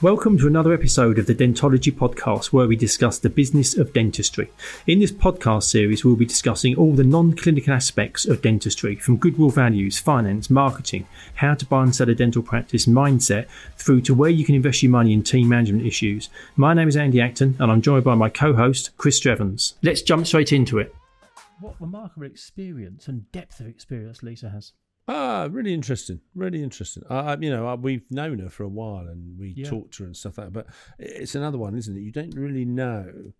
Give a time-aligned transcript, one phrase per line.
[0.00, 4.48] Welcome to another episode of the Dentology Podcast, where we discuss the business of dentistry.
[4.86, 9.16] In this podcast series, we'll be discussing all the non clinical aspects of dentistry from
[9.16, 14.14] goodwill values, finance, marketing, how to buy and sell a dental practice mindset, through to
[14.14, 16.28] where you can invest your money in team management issues.
[16.54, 19.74] My name is Andy Acton, and I'm joined by my co host, Chris Strevens.
[19.82, 20.94] Let's jump straight into it.
[21.58, 24.74] What remarkable experience and depth of experience Lisa has.
[25.08, 26.20] Ah, really interesting.
[26.34, 27.02] Really interesting.
[27.08, 29.68] Uh, you know, we've known her for a while and we Yeah.
[29.70, 30.52] talked to her and stuff like that.
[30.52, 30.66] But
[30.98, 32.00] it's another one, isn't it?
[32.00, 33.32] You don't really know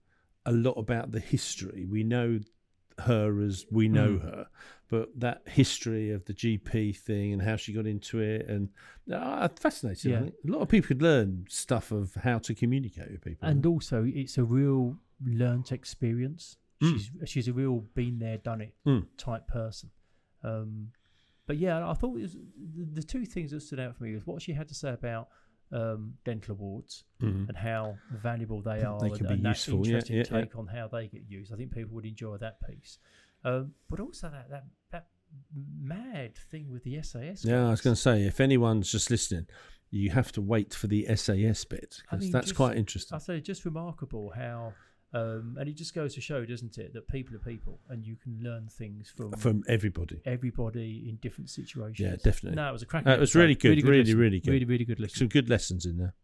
[0.47, 1.85] a lot about the history.
[1.85, 2.41] We know
[3.01, 4.23] her as we know Mm.
[4.23, 4.49] her,
[4.89, 8.71] but that history of the GP thing and how she got into it and
[9.13, 10.11] uh, fascinating.
[10.11, 10.21] Yeah.
[10.23, 13.47] A lot of people could learn stuff of how to communicate with people.
[13.49, 16.57] And also, it's a real learnt experience.
[16.83, 16.93] Mm.
[16.93, 19.07] She's she's a real been there, done it Mm.
[19.17, 19.91] type person.
[20.43, 20.93] Um,
[21.49, 22.35] but yeah, I thought it was,
[22.77, 24.91] the, the two things that stood out for me was what she had to say
[24.93, 25.29] about
[25.73, 27.49] um, dental awards Mhm.
[27.49, 30.25] and how valuable they are, They and, can be and that useful, yeah, interesting yeah,
[30.31, 30.41] yeah.
[30.43, 31.53] take on how they get used.
[31.53, 32.99] I think people would enjoy that piece.
[33.45, 35.07] Um, but also that that that
[35.79, 37.45] mad thing with the SAS.
[37.45, 39.47] Yeah, I was going to say, if anyone's just listening,
[39.91, 43.15] you have to wait for the SAS bit I because mean, that's just- quite interesting.
[43.15, 44.73] I say just remarkable how,
[45.15, 48.17] um, and it just goes to show, doesn't it, that people are people, and you
[48.17, 50.21] can learn things from From everybody.
[50.27, 52.01] everybody in different situations.
[52.01, 52.57] Yeah, definitely.
[52.57, 53.11] No, it was a cracking.
[53.11, 54.19] Uh, it was really good, really, listen.
[54.19, 54.51] really good.
[54.51, 55.19] Really, really good listen.
[55.19, 56.15] Some good lessons in there.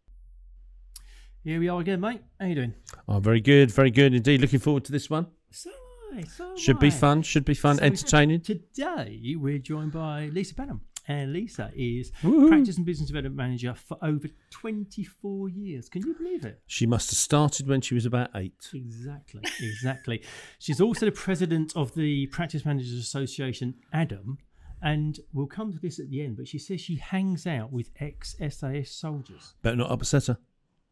[1.43, 2.21] Here we are again, mate.
[2.39, 2.73] How you doing?
[3.07, 4.41] Oh, very good, very good indeed.
[4.41, 5.27] Looking forward to this one.
[5.51, 5.69] So
[6.11, 6.23] am I.
[6.23, 8.41] So am Should be fun, should be fun, So entertaining.
[8.41, 12.47] Today we're joined by Lisa Benham, and Lisa is Woohoo.
[12.47, 15.89] practice and business development manager for over 24 years.
[15.89, 16.61] Can you believe it?
[16.67, 18.69] She must have started when she was about eight.
[18.73, 20.23] Exactly, exactly.
[20.59, 24.37] She's also the president of the Practice Managers Association, Adam,
[24.81, 26.37] and we'll come to this at the end.
[26.37, 30.37] But she says she hangs out with ex SAS soldiers, Better not upset her.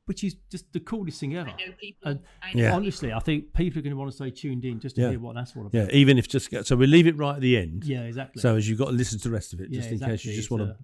[0.05, 1.49] Which is just the coolest thing ever.
[1.49, 2.11] I know people.
[2.11, 2.75] And I know Yeah.
[2.75, 5.09] honestly, I think people are going to want to stay tuned in just to Yeah.
[5.11, 5.73] hear what that's all about.
[5.73, 7.85] Yeah, even if just so we leave it right at the end.
[7.85, 8.41] Yeah, exactly.
[8.41, 10.25] So as you've got to listen to the rest of it, Yeah, just in case
[10.25, 10.77] you just It's want a- to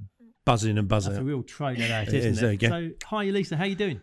[0.46, 1.26] buzz in and buzz that's a out.
[1.26, 2.42] real trailer, that It isn't is, it?
[2.42, 2.70] there you go.
[2.70, 3.58] So, hi, Lisa.
[3.58, 4.02] How you doing?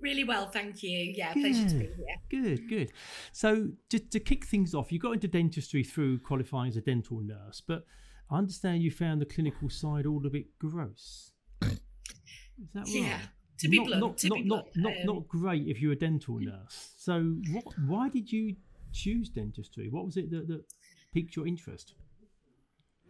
[0.00, 0.98] Really well, thank you.
[1.16, 2.16] Yeah, pleasure to be here.
[2.28, 2.92] Good, good.
[3.32, 7.20] So, just to kick things off, you got into dentistry through qualifying as a dental
[7.22, 7.86] nurse, but
[8.30, 11.32] I understand you found the clinical side all a bit gross.
[11.62, 12.88] Is that right?
[12.88, 13.20] Yeah,
[13.58, 15.80] to be not, blunt, not, to not, be not, blunt, not, um, not great if
[15.80, 16.92] you're a dental nurse.
[16.96, 17.64] So, what?
[17.86, 18.56] Why did you
[18.92, 19.88] choose dentistry?
[19.88, 20.64] What was it that, that
[21.12, 21.94] piqued your interest?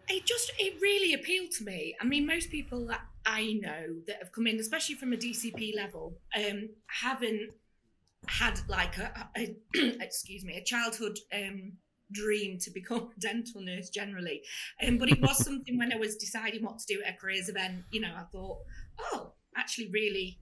[0.09, 1.97] it just it really appealed to me.
[2.00, 5.75] I mean, most people that I know that have come in, especially from a DCP
[5.75, 7.50] level, um, haven't
[8.26, 9.56] had like a, a
[10.00, 11.72] excuse me a childhood um,
[12.12, 14.43] dream to become a dental nurse generally.
[14.87, 17.49] Um, but it was something when I was deciding what to do at a careers
[17.49, 17.84] event.
[17.91, 18.59] You know, I thought,
[19.00, 20.38] oh, actually, really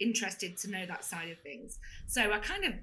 [0.00, 1.78] interested to know that side of things.
[2.06, 2.74] So I kind of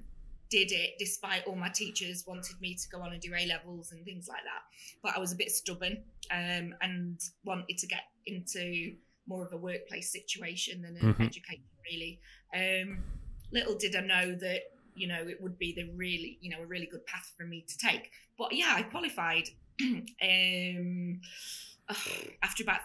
[0.48, 3.92] did it despite all my teachers wanted me to go on and do A levels
[3.92, 4.62] and things like that.
[5.02, 5.98] But I was a bit stubborn
[6.30, 8.96] um, and wanted to get into
[9.28, 11.26] more of a workplace situation than an Mhm.
[11.26, 12.20] education, really.
[12.52, 13.04] Um,
[13.52, 14.62] little did I know that
[14.96, 17.62] you know it would be the really you know a really good path for me
[17.68, 18.10] to take.
[18.36, 19.48] But yeah, I qualified
[19.80, 21.20] um,
[22.42, 22.80] after about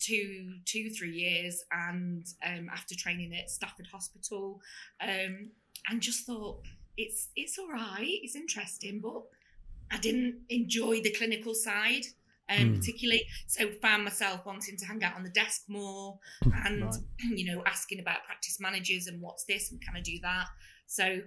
[0.00, 4.60] two two three years and um, after training at Stafford Hospital
[5.02, 5.50] um,
[5.88, 6.60] and just thought
[6.96, 9.22] it's it's all right it's interesting but
[9.92, 12.04] I didn't enjoy the clinical side
[12.48, 12.78] um, Mm.
[12.78, 16.18] particularly so found myself wanting to hang out on the desk more
[16.66, 16.94] and Right.
[17.38, 20.46] you know asking about practice managers and what's this and can I do that
[20.86, 21.20] so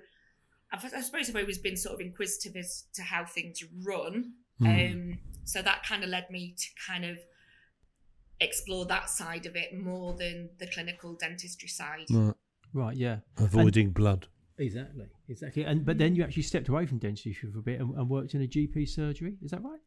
[0.73, 4.91] I've, I suppose I've always been sort of inquisitive as to how things run Mm.
[5.13, 7.17] um, so that kind of led me to kind of
[8.39, 12.05] explore that side of it more than the clinical dentistry side.
[12.09, 12.33] Right.
[12.73, 13.17] Right, yeah.
[13.37, 14.27] Avoiding blood.
[14.57, 15.63] Exactly, exactly.
[15.63, 18.33] And but then you actually stepped away from dentistry for a bit and, and worked
[18.33, 19.35] in a GP surgery.
[19.43, 19.79] Is that right?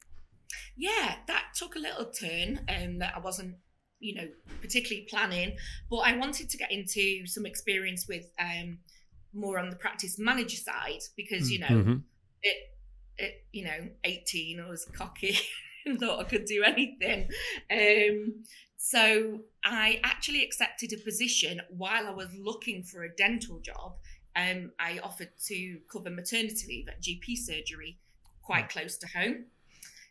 [0.76, 3.56] Yeah, that took a little turn um, that I wasn't,
[3.98, 4.28] you know,
[4.60, 5.56] particularly planning,
[5.90, 8.78] but I wanted to get into some experience with um,
[9.32, 12.02] more on the practice manager side because, you know, Mhm.
[12.42, 12.56] it,
[13.18, 15.36] it, you know, 18, I was cocky and
[15.98, 17.28] thought I could do anything.
[17.70, 18.44] Um,
[18.76, 23.96] so I actually accepted a position while I was looking for a dental job.
[24.34, 27.98] Um, I offered to cover maternity leave at GP surgery
[28.42, 29.46] quite close to home.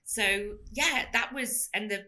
[0.03, 2.05] So yeah, that was and the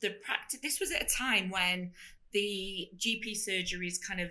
[0.00, 0.60] the practice.
[0.60, 1.92] This was at a time when
[2.32, 4.30] the GP surgeries kind of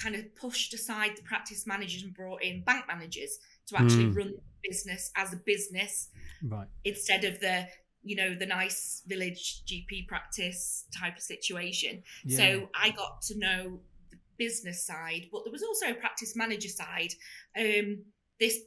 [0.00, 3.38] kind of pushed aside the practice managers and brought in bank managers
[3.68, 4.16] to actually Mm.
[4.16, 6.08] run the business as a business
[6.42, 6.68] Right.
[6.84, 7.68] instead of the
[8.02, 12.02] you know the nice village GP practice type of situation.
[12.24, 12.36] Yeah.
[12.38, 16.68] So I got to know the business side, but there was also a practice manager
[16.70, 17.12] side.
[17.54, 18.04] Um,
[18.38, 18.58] this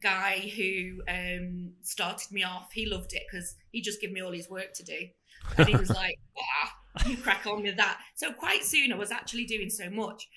[0.00, 4.30] guy who um, started me off, he loved it because he just gave me all
[4.30, 5.08] his work to do.
[5.56, 6.76] And he was like, ah,
[7.08, 8.00] you crack on with that.
[8.14, 10.28] So quite soon I was actually doing so much.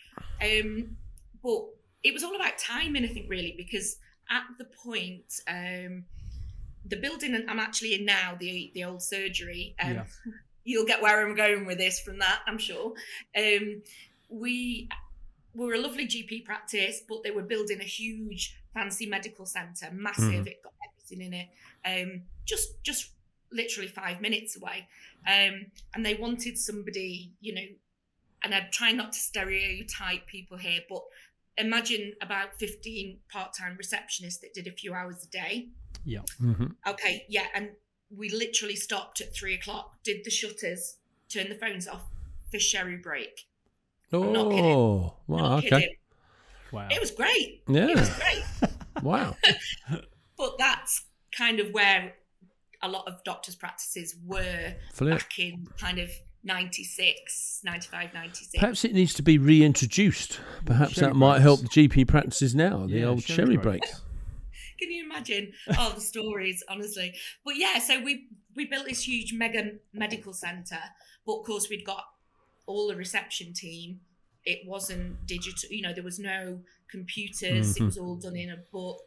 [0.42, 0.98] Um,
[1.44, 1.62] but
[2.04, 3.98] it was all about timing, I think, really, because
[4.30, 6.06] at the point, um,
[6.86, 10.04] the building that I'm actually in now, the the old surgery, um, yeah.
[10.64, 12.94] you'll get where I'm going with this from that, I'm sure.
[13.38, 13.82] Um,
[14.30, 14.90] we
[15.54, 20.46] were a lovely GP practice, but they were building a huge fancy medical centre, massive.
[20.46, 20.48] Mm.
[20.48, 21.48] It got everything in it.
[21.86, 23.12] Um, just just
[23.52, 24.88] literally five minutes away.
[25.28, 27.66] Um, and they wanted somebody, you know,
[28.44, 31.04] and I'd try not to stereotype people here, but
[31.58, 35.70] imagine about 15 part-time receptionists that did a few hours a day.
[36.06, 36.22] Yeah.
[36.42, 36.68] Mm-hmm.
[36.88, 37.26] Okay.
[37.30, 37.46] Yeah.
[37.54, 37.70] And
[38.16, 40.98] we literally stopped at three o'clock, did the shutters,
[41.30, 42.04] turned the phones off
[42.52, 43.48] for sherry break.
[44.14, 45.58] Oh, wow.
[45.58, 45.70] okay.
[45.70, 45.96] Kidding.
[46.72, 46.88] Wow.
[46.90, 47.64] It was great.
[47.68, 47.88] Yeah.
[47.90, 48.44] It was great.
[49.04, 49.36] wow.
[50.38, 51.06] but that's
[51.36, 52.14] kind of where
[52.82, 55.18] a lot of doctors' practices were Flip.
[55.18, 56.10] back in kind of
[56.44, 58.60] 96, 95, 96.
[58.60, 60.40] Perhaps it needs to be reintroduced.
[60.66, 63.84] Perhaps that might help the GP practices now, the yeah, old cherry break.
[64.80, 67.14] Can you imagine all the stories, honestly?
[67.46, 70.82] But yeah, so we we built this huge mega medical centre,
[71.26, 72.04] but of course we'd got
[72.66, 74.00] all the reception team.
[74.44, 77.84] It wasn't digital, you know, there was no computers, mm-hmm.
[77.84, 79.04] it was all done in a book.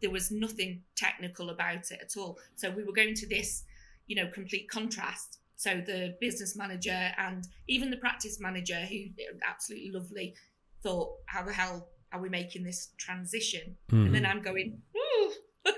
[0.00, 2.38] There was nothing technical about it at all.
[2.54, 3.64] So we were going to this,
[4.06, 9.06] you know, complete contrast so the business manager and even the practice manager, who
[9.48, 10.34] absolutely lovely,
[10.82, 14.06] thought, "How the hell are we making this transition?" Mm.
[14.06, 15.32] And then I'm going, "Ooh,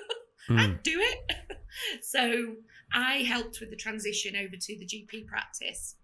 [0.51, 0.59] mm.
[0.59, 1.59] I'd do it."
[2.03, 2.57] so
[2.93, 5.97] I helped with the transition over to the GP practice,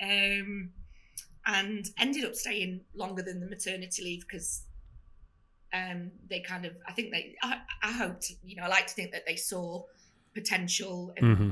[0.00, 0.70] um,
[1.46, 4.64] and ended up staying longer than the maternity leave because
[5.72, 8.94] um, they kind of, I think they, I, I hoped, you know, I like to
[8.94, 9.82] think that they saw
[10.34, 11.50] potential and mm-hmm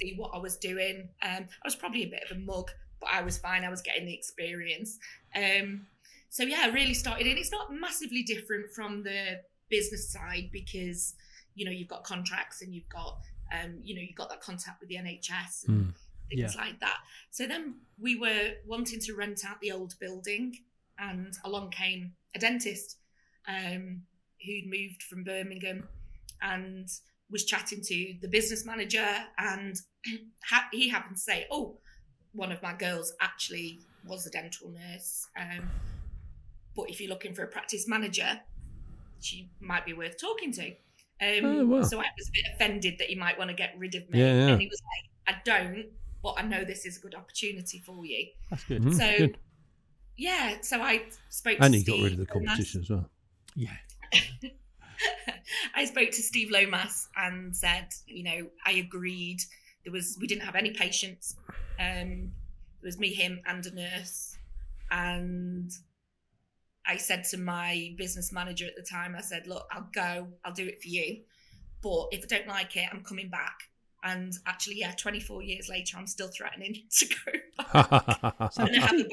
[0.00, 1.08] see what I was doing.
[1.22, 2.70] Um, I was probably a bit of a mug,
[3.00, 3.64] but I was fine.
[3.64, 4.98] I was getting the experience.
[5.34, 5.86] Um,
[6.28, 11.14] so yeah, I really started, and it's not massively different from the business side because
[11.54, 13.18] you know you've got contracts and you've got
[13.52, 15.94] um, you know you've got that contact with the NHS and mm,
[16.28, 16.60] things yeah.
[16.60, 16.98] like that.
[17.30, 20.58] So then we were wanting to rent out the old building,
[20.98, 22.98] and along came a dentist
[23.48, 24.02] um,
[24.44, 25.88] who'd moved from Birmingham
[26.42, 26.88] and
[27.30, 29.06] was chatting to the business manager,
[29.38, 29.76] and
[30.72, 31.78] he happened to say, "Oh,
[32.32, 35.68] one of my girls actually was a dental nurse, um,
[36.74, 38.40] but if you're looking for a practice manager,
[39.20, 40.68] she might be worth talking to."
[41.18, 41.82] Um, oh, wow.
[41.82, 44.20] So I was a bit offended that he might want to get rid of me,
[44.20, 44.46] yeah, yeah.
[44.48, 44.82] and he was
[45.26, 45.86] like, "I don't,
[46.22, 48.82] but I know this is a good opportunity for you." That's good.
[48.82, 48.92] Mm-hmm.
[48.92, 49.38] So, good.
[50.16, 51.58] yeah, so I spoke.
[51.60, 53.08] And he got rid of the competition as well.
[53.54, 53.70] Yeah.
[55.74, 59.38] I spoke to Steve Lomas and said, you know, I agreed.
[59.84, 61.36] There was we didn't have any patients.
[61.78, 62.32] Um,
[62.82, 64.36] it was me, him, and a nurse.
[64.90, 65.70] And
[66.86, 70.52] I said to my business manager at the time, I said, look, I'll go, I'll
[70.52, 71.22] do it for you.
[71.82, 73.58] But if I don't like it, I'm coming back.
[74.04, 77.32] And actually, yeah, 24 years later, I'm still threatening to go
[77.72, 78.52] back.
[78.52, 78.66] so,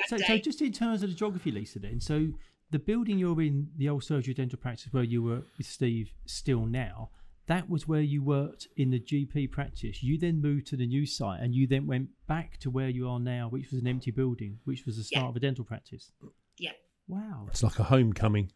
[0.08, 2.28] so, so, just in terms of the geography, Lisa, then, so
[2.74, 6.66] the building you're in, the old surgery dental practice where you were with Steve still
[6.66, 7.12] now,
[7.46, 10.02] that was where you worked in the GP practice.
[10.02, 13.08] You then moved to the new site and you then went back to where you
[13.08, 15.30] are now, which was an empty building, which was the start yeah.
[15.30, 16.12] of a dental practice.
[16.58, 16.72] Yeah.
[17.08, 17.46] Wow.
[17.48, 18.52] It's like a homecoming.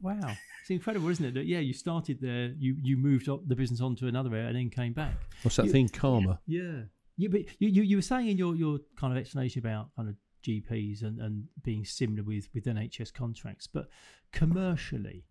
[0.00, 0.36] Wow.
[0.60, 1.34] It's incredible, isn't it?
[1.34, 4.56] That yeah, you started there, you you moved up the business onto another area and
[4.56, 5.16] then came back.
[5.42, 6.38] What's that you, thing, karma?
[6.46, 6.82] Yeah.
[7.16, 10.08] Yeah, but you, you, you were saying in your, your kind of explanation about kind
[10.08, 13.66] of GPs and, and being similar with, with NHS contracts.
[13.66, 13.88] But
[14.32, 15.24] commercially,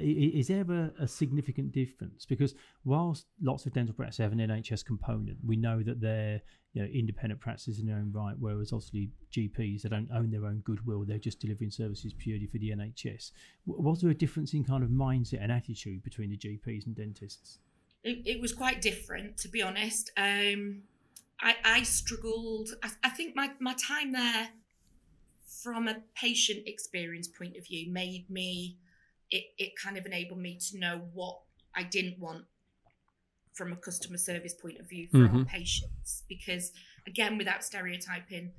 [0.00, 2.26] is there a, a, significant difference?
[2.26, 6.40] Because whilst lots of dental practices have an NHS component, we know that they're
[6.72, 10.44] you know, independent practices in their own right, whereas obviously GPs, they don't own their
[10.44, 13.30] own goodwill, they're just delivering services purely for the NHS.
[13.66, 17.60] Was there a difference in kind of mindset and attitude between the GPs and dentists?
[18.02, 20.10] It, it was quite different, to be honest.
[20.16, 20.82] Um,
[21.44, 22.70] I, I struggled.
[22.82, 24.48] I, I think my, my time there,
[25.62, 28.78] from a patient experience point of view, made me,
[29.30, 31.40] it, it kind of enabled me to know what
[31.76, 32.44] I didn't want
[33.52, 35.38] from a customer service point of view for mm-hmm.
[35.38, 36.24] our patients.
[36.28, 36.72] Because,
[37.06, 38.50] again, without stereotyping,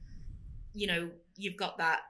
[0.74, 2.01] you know, you've got that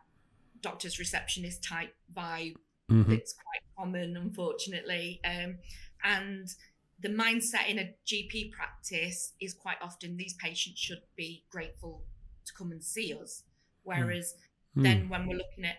[0.62, 2.56] doctor's receptionist type vibe
[2.92, 3.10] mm-hmm.
[3.10, 5.22] that's quite common, unfortunately.
[5.24, 5.58] Um,
[6.04, 6.54] and
[7.00, 12.04] the mindset in a GP practice is quite often these patients should be grateful
[12.46, 13.44] to come and see us.
[13.84, 14.36] Whereas
[14.76, 14.84] Hmm.
[14.84, 15.78] Then when we're looking at,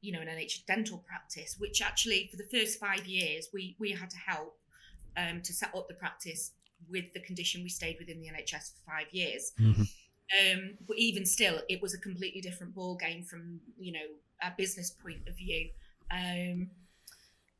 [0.00, 3.92] you know, an NHS dental practice, which actually for the first five years we we
[3.92, 4.58] had to help
[5.16, 6.52] um, to set up the practice
[6.90, 9.52] with the condition we stayed within the NHS for five years.
[9.58, 9.88] Mhm.
[10.40, 14.06] Um, but even still, it was a completely different ball game from you know
[14.42, 15.70] a business point of view.
[16.10, 16.70] Um,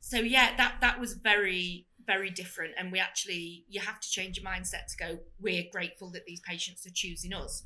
[0.01, 4.39] so yeah, that that was very very different, and we actually you have to change
[4.39, 5.19] your mindset to go.
[5.41, 7.65] We're grateful that these patients are choosing us,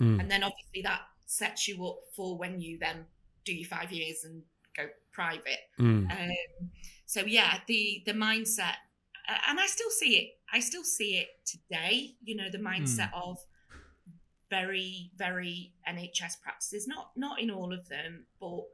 [0.00, 0.20] Mm.
[0.20, 3.06] and then obviously that sets you up for when you then
[3.44, 4.42] do your five years and
[4.76, 5.60] go private.
[5.78, 6.10] Mm.
[6.10, 6.70] Um,
[7.06, 8.74] so yeah, the the mindset,
[9.48, 10.38] and I still see it.
[10.52, 12.16] I still see it today.
[12.22, 13.38] You know, the mindset of
[14.50, 16.86] very very NHS practices.
[16.86, 18.64] Not not in all of them, but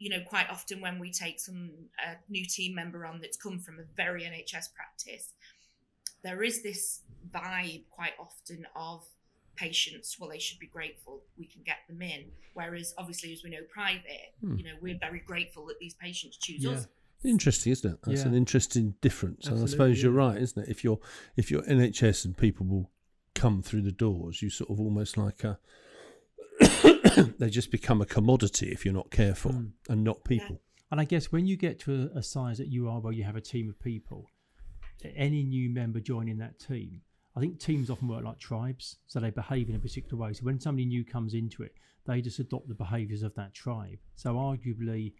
[0.00, 1.70] you know, quite often when we take some
[2.04, 5.34] a new team member on that's come from a very NHS practice,
[6.24, 9.06] there is this vibe quite often of
[9.56, 10.16] patients.
[10.18, 12.24] Well, they should be grateful we can get them in.
[12.54, 14.56] Whereas, obviously, as we know, private, Hmm.
[14.56, 16.70] you know, we're very grateful that these patients choose Yeah.
[16.72, 16.88] us.
[17.22, 17.98] Interesting, isn't it?
[18.02, 18.28] That's Yeah.
[18.28, 19.44] an interesting difference.
[19.44, 20.70] And I Absolutely, suppose you're right, isn't it?
[20.70, 20.98] If you're
[21.36, 22.90] if you're NHS and people will
[23.34, 25.60] come through the doors, you sort of almost like a
[27.38, 29.72] they just become a commodity if you're not careful Mm.
[29.88, 30.60] and not people.
[30.90, 33.24] And I guess when you get to a, a size that you are, where you
[33.24, 34.26] have a team of people,
[35.16, 37.02] any new member joining that team,
[37.36, 40.32] I think teams often work like tribes, so they behave in a particular way.
[40.32, 41.74] So when somebody new comes into it,
[42.06, 43.98] they just adopt the behaviours of that tribe.
[44.16, 45.12] So arguably,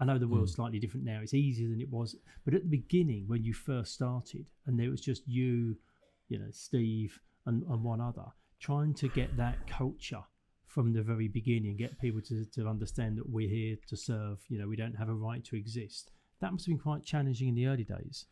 [0.00, 1.20] I know the world's slightly different now.
[1.22, 4.90] It's easier than it was, but at the beginning when you first started, and there
[4.90, 5.76] was just you,
[6.28, 8.24] you know, Steve and, and one other,
[8.58, 10.24] trying to get that culture
[10.72, 14.38] from the very beginning, get people to, to understand that we're here to serve.
[14.48, 16.10] You know, we don't have a right to exist.
[16.40, 18.24] That must have been quite challenging in the early days.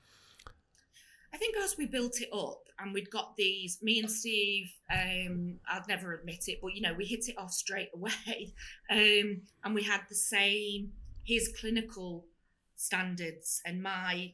[1.33, 5.59] I think as we built it up and we'd got these, me and Steve, um,
[5.69, 8.53] I'd never admit it, but you know, we hit it off straight away.
[8.91, 10.91] Um, and we had the same,
[11.23, 12.25] his clinical
[12.75, 14.33] standards and my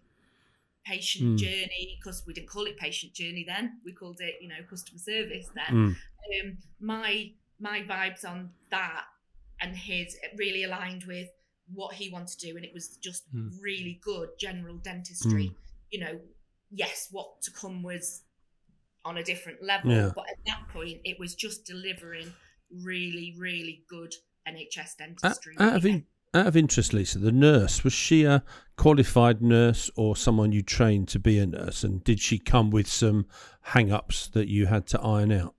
[0.86, 1.38] patient Mm.
[1.38, 4.98] journey, because we didn't call it patient journey then, we called it, you know, customer
[4.98, 5.74] service then.
[5.74, 5.96] Mm.
[6.44, 9.04] Um, my my vibes on that
[9.60, 11.28] and his it really aligned with
[11.72, 13.50] what he wanted to do, and it was just Mm.
[13.60, 15.52] really good general dentistry.
[15.90, 16.20] You know,
[16.70, 18.22] yes, what to come was
[19.04, 20.12] on a different level, Yeah.
[20.14, 22.32] but at that point, it was just delivering
[22.70, 24.14] really, really good
[24.46, 25.56] NHS Out, dentistry.
[25.58, 28.44] out of in, out of interest, Lisa, the nurse was she a
[28.76, 31.82] qualified nurse or someone you trained to be a nurse?
[31.82, 33.26] And did she come with some
[33.62, 35.55] hang-ups that you had to iron out?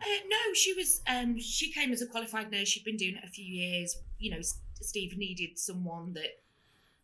[0.00, 1.00] Uh, no, she was.
[1.06, 2.68] Um, she came as a qualified nurse.
[2.68, 3.96] She'd been doing it a few years.
[4.18, 4.40] You know,
[4.80, 6.40] Steve needed someone that,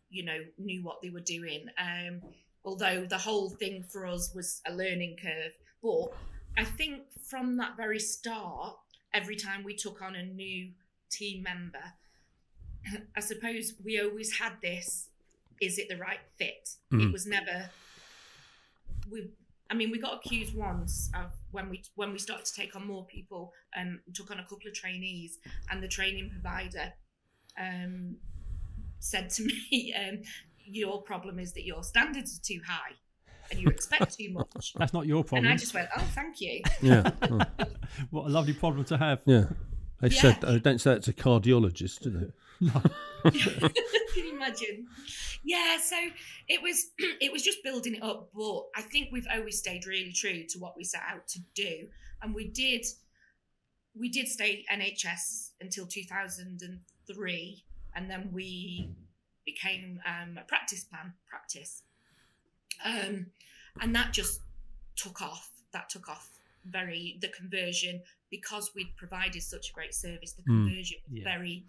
[0.09, 1.67] you know, knew what they were doing.
[1.77, 2.21] Um,
[2.63, 6.13] although the whole thing for us was a learning curve, but
[6.57, 8.75] I think from that very start,
[9.13, 10.71] every time we took on a new
[11.11, 11.83] team member,
[13.15, 15.09] I suppose we always had this:
[15.61, 16.69] is it the right fit?
[16.91, 17.11] It Mm.
[17.11, 17.69] was never.
[19.11, 19.29] We
[19.69, 22.85] I mean, we got accused once of when we when we started to take on
[22.85, 25.39] more people and took on a couple of trainees,
[25.71, 26.93] and the training provider
[27.59, 28.17] um,
[28.99, 30.21] said to me, um,
[30.63, 32.91] "Your problem is that your standards are too high,
[33.49, 35.45] and you expect too much." That's not your problem.
[35.45, 35.53] And.
[35.53, 37.41] I just went, "Oh, thank you." Yeah, oh,
[38.11, 39.21] what a lovely problem to have.
[39.25, 39.45] yeah.
[40.01, 40.21] They Yeah.
[40.21, 42.69] said they don't say that to cardiologists, do they?
[44.13, 44.87] Can you imagine?
[45.45, 45.95] Yeah, so
[46.47, 50.11] it was it was just building it up, but I think we've always stayed really
[50.11, 51.87] true to what we set out to do,
[52.21, 52.85] and we did
[53.97, 57.63] we did stay NHS until 2003,
[57.95, 58.89] and then we
[59.45, 61.83] became um, a practice plan practice,
[62.83, 63.27] um,
[63.81, 64.41] and that just
[64.95, 65.51] took off.
[65.73, 66.29] That took off
[66.65, 70.33] very the conversion because we'd provided such a great service.
[70.33, 70.65] The Mm.
[70.67, 71.65] conversion was very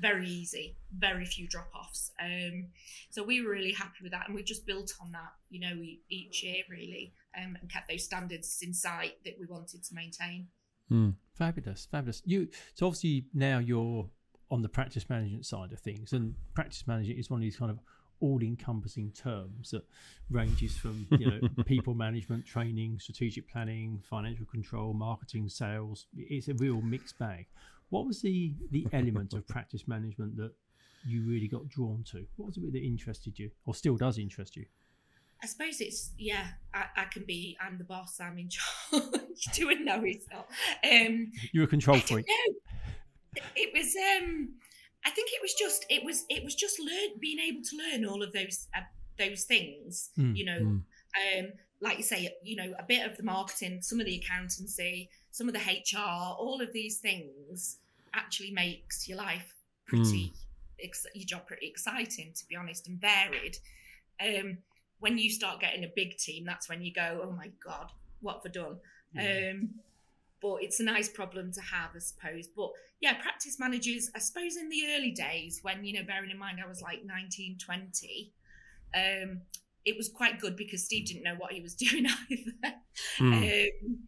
[0.00, 2.10] very easy, very few drop offs.
[2.22, 2.66] Um,
[3.10, 5.74] so we were really happy with that, and we've just built on that, you know,
[5.82, 9.94] e- each year really, um, and kept those standards in sight that we wanted to
[9.94, 10.48] maintain.
[10.90, 11.14] Mm.
[11.34, 12.22] Fabulous, fabulous.
[12.24, 14.08] You so obviously now you're
[14.50, 17.70] on the practice management side of things, and practice management is one of these kind
[17.70, 17.78] of
[18.20, 19.84] all-encompassing terms that
[20.30, 26.06] ranges from you know people management, training, strategic planning, financial control, marketing, sales.
[26.16, 27.46] It's a real mixed bag.
[27.90, 30.52] What was the the element of practice management that
[31.06, 32.26] you really got drawn to?
[32.36, 34.66] What was it that interested you, or still does interest you?
[35.42, 36.48] I suppose it's yeah.
[36.72, 37.56] I, I can be.
[37.60, 38.20] I'm the boss.
[38.20, 39.12] I'm in charge.
[39.54, 40.48] Do and no, it's not.
[40.84, 42.26] Um, You're a control I freak.
[42.26, 43.42] know.
[43.54, 43.94] It was.
[43.96, 44.54] Um,
[45.04, 45.84] I think it was just.
[45.90, 46.24] It was.
[46.30, 48.80] It was just learn being able to learn all of those uh,
[49.18, 50.10] those things.
[50.18, 50.82] Mm, you know, mm.
[51.38, 55.10] um, like you say, you know, a bit of the marketing, some of the accountancy,
[55.30, 55.98] some of the HR,
[56.38, 57.78] all of these things.
[58.14, 59.54] actually makes your life
[59.86, 60.32] pretty
[60.82, 63.58] ex- your job pretty exciting to be honest and varied.
[64.20, 64.58] Um,
[65.00, 68.40] when you start getting a big team that's when you go oh my god what
[68.42, 68.76] have i done?
[69.18, 69.70] Um,
[70.40, 72.46] but it's a nice problem to have i suppose.
[72.46, 76.38] But yeah practice managers i suppose in the early days when you know bearing in
[76.38, 78.32] mind i was like 19 20
[78.94, 79.42] um,
[79.86, 82.74] it was quite good because steve didn't know what he was doing either
[83.18, 83.68] Mm.
[83.92, 83.98] um,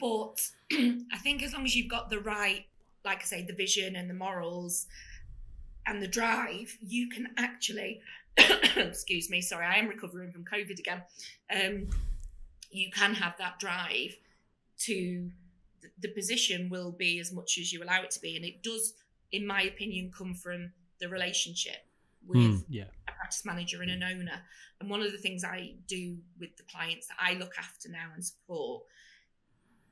[0.00, 0.50] but
[1.12, 2.66] I think as long as you've got the right,
[3.04, 4.86] like I say, the vision and the morals
[5.86, 8.00] and the drive, you can actually,
[8.76, 11.02] excuse me, sorry, I am recovering from COVID again.
[11.52, 11.88] Um,
[12.70, 14.16] you can have that drive
[14.80, 15.30] to
[16.00, 18.36] the position will be as much as you allow it to be.
[18.36, 18.94] And it does,
[19.32, 21.87] in my opinion, come from the relationship
[22.28, 22.64] with Mm.
[22.68, 22.84] Yeah.
[23.08, 24.44] a practice manager and an owner.
[24.80, 28.10] And one of the things I do with the clients that I look after now
[28.14, 28.84] and support,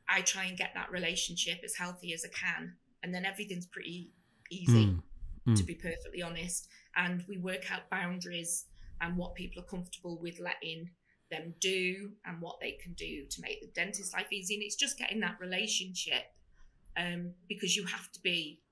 [0.08, 2.76] I try and get that relationship as healthy as I can.
[3.02, 4.12] And then everything's pretty
[4.50, 5.02] easy, Mm.
[5.46, 5.56] Mm.
[5.56, 6.68] to be perfectly honest.
[6.94, 8.66] And we work out boundaries
[9.00, 10.90] and what people are comfortable with letting
[11.30, 14.54] them do and what they can do to make the dentist life easy.
[14.54, 16.32] And it's just getting that relationship
[16.96, 18.62] um, because you have to be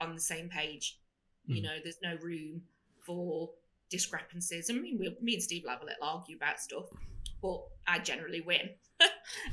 [0.00, 1.00] on the same page.
[1.46, 1.64] You Mm.
[1.64, 2.68] know, there's no room
[3.08, 3.48] for
[3.90, 4.68] discrepancies.
[4.70, 6.84] I mean, we, me and Steve will have a little argue about stuff,
[7.42, 8.70] but I generally win.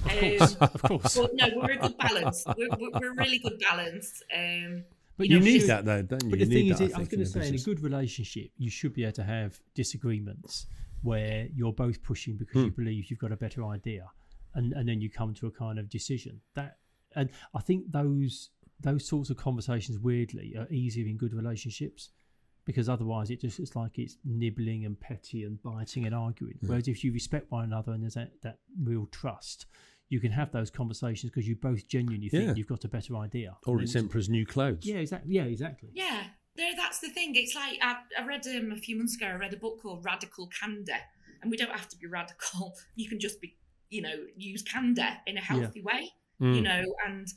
[0.05, 0.55] Of course.
[0.61, 1.17] Um, of course.
[1.17, 2.43] but no, we're a good balance.
[2.57, 4.23] We're, we're, we're a really good balance.
[4.33, 4.85] Um,
[5.17, 6.29] But You know, need that though, don't you?
[6.31, 8.49] But You thing is, that, I, was going to in say, in a good relationship,
[8.57, 10.65] you should be able to have disagreements
[11.03, 12.81] where you're both pushing because you Hmm.
[12.81, 14.05] believe you've got a better idea,
[14.55, 16.41] and and then you come to a kind of decision.
[16.55, 16.77] That
[17.15, 22.09] and I think those those sorts of conversations, weirdly, are easier in good relationships
[22.65, 26.57] because otherwise it just it's like it's nibbling and petty and biting and arguing.
[26.61, 26.69] Yeah.
[26.69, 29.65] Whereas if you respect one another and there's that, that real trust.
[30.09, 32.53] You can have those conversations because you both genuinely think Yeah.
[32.55, 33.57] you've got a better idea.
[33.65, 34.85] Or And it's Emperor's New Clothes.
[34.85, 35.33] Yeah, exactly.
[35.33, 35.89] Yeah, exactly.
[35.93, 36.73] Yeah, there.
[36.75, 37.33] That's the thing.
[37.35, 39.25] It's like I, I read um, a few months ago.
[39.25, 40.99] I read a book called Radical Candor,
[41.41, 42.75] and we don't have to be radical.
[42.95, 43.55] You can just be,
[43.89, 46.11] you know, use candor in a healthy way.
[46.39, 46.55] Mm.
[46.55, 47.27] You know, and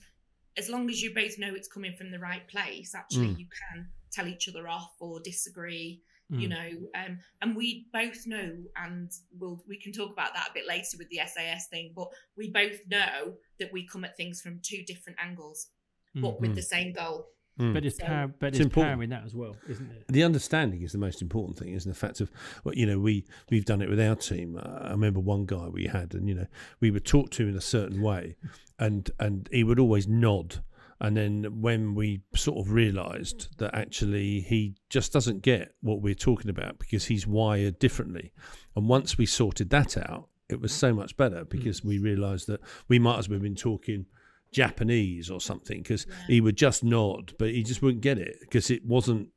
[0.59, 3.38] as long as you both know it's coming from the right place, actually, Mm.
[3.38, 6.03] you can tell each other off or disagree.
[6.33, 6.40] Mm.
[6.42, 10.55] You know, um, and we both know, and we'll we can talk about that a
[10.55, 11.92] bit later with the SAS thing.
[11.97, 15.68] But we both know that we come at things from two different angles,
[16.14, 16.40] but Mm.
[16.40, 16.57] with Mm.
[16.57, 17.29] the same goal.
[17.59, 17.73] Mm.
[17.73, 18.29] But there's So- power.
[18.29, 18.94] But It's there's important.
[18.97, 20.05] power in that as well, isn't it?
[20.09, 22.31] the understanding is the most important thing, isn't the fact of,
[22.62, 24.59] well, you know, we we've done it with our team.
[24.59, 26.47] Uh, I remember one guy we had, and you know,
[26.79, 28.37] we were talk to in a certain way,
[28.79, 30.62] and and he would always nod,
[31.01, 36.15] and then when we sort of realised that actually he just doesn't get what we're
[36.15, 38.33] talking about because he's wired differently,
[38.75, 41.49] and once we sorted that out, it was so much better mm.
[41.49, 44.07] because we realised that we might as well have been talking.
[44.51, 46.15] Japanese or something because Yeah.
[46.27, 49.29] he would just nod, but he just wouldn't get it because it wasn't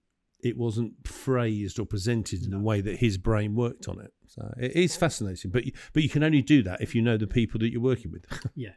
[0.43, 4.13] it wasn't phrased or presented in the way that his brain worked on it.
[4.27, 7.17] So it is fascinating, but you, but you can only do that if you know
[7.17, 8.23] the people that you're working with
[8.55, 8.69] Yeah.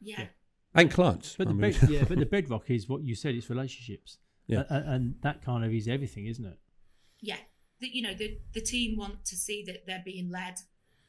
[0.00, 0.16] Yeah.
[0.18, 0.26] Yeah.
[0.76, 1.34] And clients.
[1.36, 3.34] But I the mean, bed, yeah, but the bedrock is what you said.
[3.34, 4.18] It's relationships.
[4.46, 4.62] Yeah.
[4.70, 6.58] A- a- and that kind of is everything, isn't it?
[7.22, 7.38] yeah
[7.80, 10.54] the, you know the the team want to see that they're being led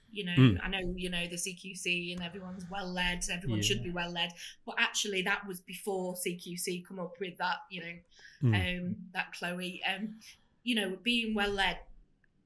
[0.09, 0.57] you know Mm.
[0.63, 4.31] i know you know the cqc and everyone's well led everyone should be well led
[4.65, 7.95] but actually that was before cqc come up with that you know
[8.41, 8.55] Mm.
[8.79, 10.15] um that chloe um
[10.63, 11.77] you know being well led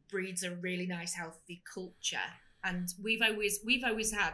[0.10, 2.30] breeds a really nice healthy culture
[2.64, 4.34] and we've always we've always had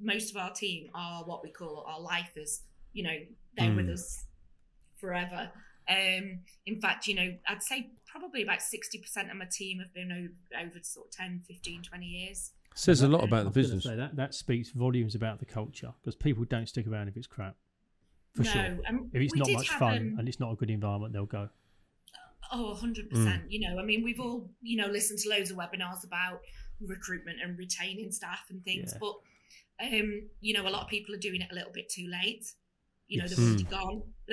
[0.00, 3.16] most of our team are what we call our lifers you know
[3.56, 3.92] they're with Mm.
[3.94, 4.24] us
[4.96, 5.50] forever
[5.88, 10.10] um in fact you know i'd say probably about 60% of my team have been
[10.12, 13.84] over, over sort of 10 15 20 years says a lot about the business.
[13.84, 17.28] Say that that speaks volumes about the culture because people don't stick around if it's
[17.28, 17.54] crap.
[18.34, 18.78] For no sure.
[18.88, 21.24] um, If it's not much have, fun um, and it's not a good environment, they'll
[21.24, 21.48] go.
[22.50, 23.10] Oh, 100%.
[23.12, 23.42] Mm.
[23.48, 26.40] You know, I mean, we've all, you know, listened to loads of webinars about
[26.80, 28.98] recruitment and retaining staff and things, Yeah.
[29.00, 29.14] but,
[29.82, 32.46] um, you know, a lot of people are doing it a little bit too late.
[33.08, 33.36] You know, Yes.
[33.36, 34.02] they've already gone.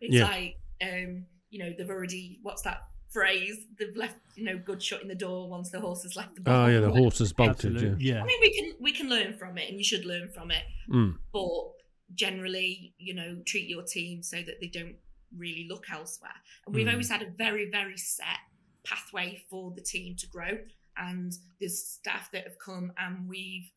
[0.00, 0.24] it's Yeah.
[0.24, 3.58] like, um, you know, they've already, what's that phrase?
[3.78, 6.40] They've left, you know, good shut in the door once the horse has left the
[6.42, 6.56] barn.
[6.56, 6.72] Oh barn.
[6.74, 7.80] yeah, the horse has bolted.
[7.80, 7.94] Yeah.
[7.98, 8.22] Yeah.
[8.22, 10.62] I mean, we can we can learn from it, and you should learn from it.
[10.90, 11.16] Mm.
[11.32, 11.72] But
[12.14, 14.96] generally, you know, treat your team so that they don't
[15.36, 16.30] really look elsewhere.
[16.66, 16.92] And we've Mm.
[16.92, 18.38] always had a very very set
[18.84, 20.58] pathway for the team to grow.
[20.96, 23.70] And there's staff that have come, and we've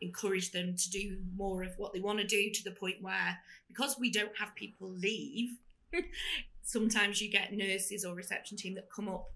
[0.00, 3.38] encouraged them to do more of what they want to do to the point where
[3.68, 5.50] because we don't have people leave
[6.62, 9.26] sometimes you get nurses or reception team that come up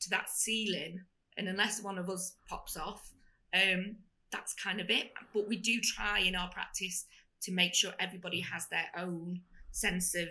[0.00, 1.00] to that ceiling
[1.36, 3.10] and unless one of us pops off
[3.54, 3.96] um
[4.30, 7.06] that's kind of it but we do try in our practice
[7.42, 9.40] to make sure everybody has their own
[9.72, 10.28] sense of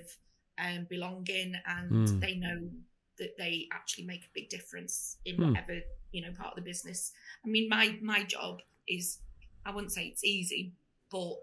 [0.58, 2.20] um, belonging, and Mm.
[2.22, 2.70] they know
[3.18, 5.50] that they actually make a big difference in Mm.
[5.50, 7.12] whatever you know part of the business.
[7.44, 9.20] I mean, my my job is
[9.66, 10.74] I wouldn't say it's easy,
[11.12, 11.34] but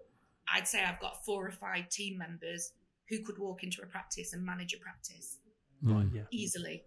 [0.53, 2.73] I'd say I've got four or five team members
[3.09, 5.39] who could walk into a practice and manage a practice
[5.83, 6.15] Right, Mm.
[6.15, 6.23] yeah.
[6.31, 6.85] easily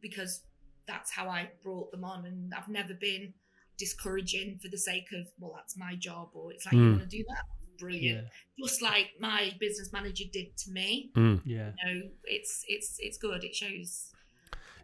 [0.00, 0.42] because
[0.86, 3.32] that's how I brought them on, and I've never been
[3.78, 6.90] discouraging for the sake of well, that's my job, or it's like you Mm.
[6.98, 7.44] want to do that,
[7.78, 8.26] brilliant.
[8.26, 11.10] Yeah, Just like my business manager did to me.
[11.14, 11.40] Mm.
[11.44, 11.72] yeah.
[11.84, 13.44] You know, it's it's it's good.
[13.44, 14.11] It shows.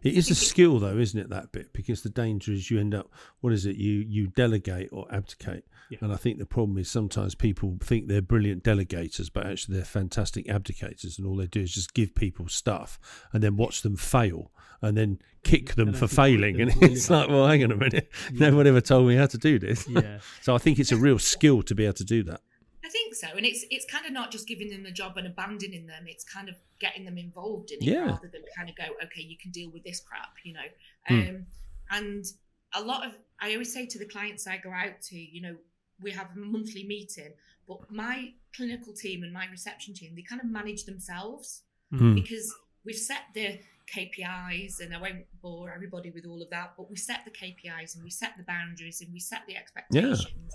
[0.03, 1.29] It is a skill, though, isn't it?
[1.29, 3.11] That bit because the danger is you end up.
[3.41, 3.75] What is it?
[3.75, 5.99] You you delegate or abdicate, Yeah.
[6.01, 9.85] and I think the problem is sometimes people think they're brilliant delegators, but actually they're
[9.85, 12.99] fantastic abdicators, and all they do is just give people stuff
[13.33, 16.85] and then watch them fail and then kick them And for failing, them and to
[16.91, 18.49] it's like, well, hang on a minute, Yeah.
[18.49, 19.85] no one ever told me how to do this.
[19.89, 22.41] Yeah, so I think it's a real skill to be able to do that.
[22.85, 25.27] I think so, and it's it's kind of not just giving them the job and
[25.27, 26.05] abandoning them.
[26.07, 28.05] It's kind of getting them involved in it Yeah.
[28.05, 30.67] rather than kind of go, okay, you can deal with this crap, you know.
[31.07, 31.19] Hmm.
[31.29, 31.45] Um,
[31.91, 32.25] and
[32.73, 35.55] a lot of I always say to the clients I go out to, you know,
[36.01, 37.31] we have a monthly meeting,
[37.67, 42.13] but my clinical team and my reception team they kind of manage themselves Mm.
[42.15, 42.53] because
[42.85, 46.95] we've set the KPIs, and I won't bore everybody with all of that, but we
[46.95, 50.53] set the KPIs and we set the boundaries and we set the expectations.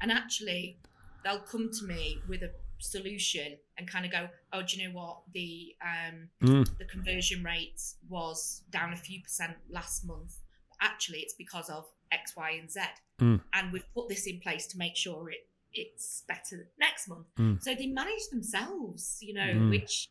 [0.00, 0.78] And actually,
[1.24, 4.94] they'll come to me with a solution and kind of go, "Oh, do you know
[4.94, 5.22] what?
[5.32, 6.78] The um, Mm.
[6.78, 10.34] the conversion rate was down a few percent last month.
[10.80, 12.80] Actually, it's because of X, Y, and Z,
[13.20, 13.42] Mm.
[13.54, 17.26] and we've put this in place to make sure it it's better next month.
[17.36, 17.62] Mm.
[17.62, 19.70] So they manage themselves, you know, Mm.
[19.70, 20.08] which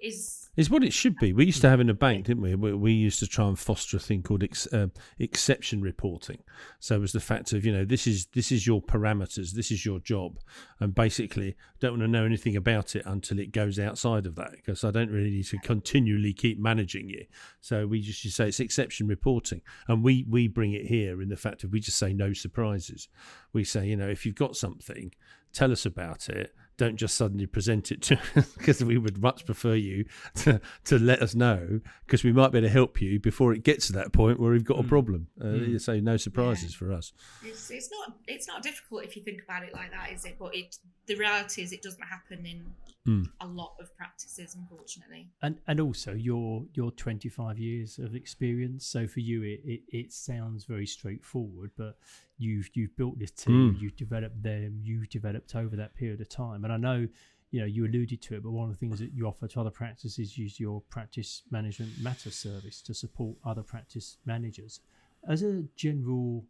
[0.00, 1.32] is It's what it should be.
[1.32, 2.54] We used to have in a bank, didn't we?
[2.54, 6.42] We, we used to try and foster a thing called ex, uh, exception reporting.
[6.80, 9.70] So it was the fact of you know this is this is your parameters, this
[9.70, 10.38] is your job,
[10.80, 14.52] and basically don't want to know anything about it until it goes outside of that
[14.52, 17.26] because I don't really need to continually keep managing you.
[17.60, 21.36] So we just say it's exception reporting, and we we bring it here in the
[21.36, 23.08] fact of we just say no surprises.
[23.52, 25.12] We say you know if you've got something,
[25.52, 29.46] tell us about it don't just suddenly present it to us because we would much
[29.46, 33.18] prefer you to, to let us know because we might be able to help you
[33.18, 34.88] before it gets to that point where we've got a Mm.
[34.88, 35.26] problem.
[35.40, 35.80] Uh, Mm.
[35.80, 37.12] So no surprises for us.
[37.44, 40.36] it's, it's not it's not difficult if you think about it like that, is it?
[40.38, 42.64] But it the reality is it doesn't happen in
[43.06, 43.30] Mm.
[43.40, 45.28] a lot of practices, unfortunately.
[45.40, 48.84] and and also your your 25 years of experience.
[48.84, 51.96] So for you, it it, it sounds very straightforward, but
[52.38, 53.80] you've you've built this team, Mm.
[53.80, 56.64] you've developed them, you've developed over that period of time.
[56.64, 57.08] And I know,
[57.50, 59.60] you know, you alluded to it, but one of the things that you offer to
[59.60, 64.80] other practices is your practice management matter service to support other practice managers.
[65.28, 66.44] As a general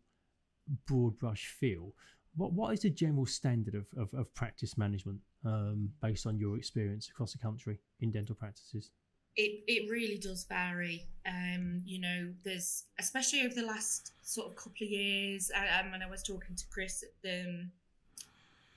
[0.87, 1.95] broad brush feel,
[2.37, 6.57] what what is the general standard of, of, of practice management um, based on your
[6.57, 8.91] experience across the country in dental practices?
[9.37, 11.07] It it really does vary.
[11.27, 15.51] Um, you know, there's especially over the last sort of couple of years.
[15.55, 17.73] uh, Um, when I was talking to Chris at the um,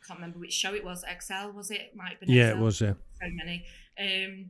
[0.05, 1.03] can't remember which show it was.
[1.07, 1.95] Excel was it?
[1.95, 2.29] Might have been.
[2.31, 2.81] Yeah, it was.
[2.81, 2.93] Yeah.
[3.21, 3.65] so many.
[3.99, 4.49] Um,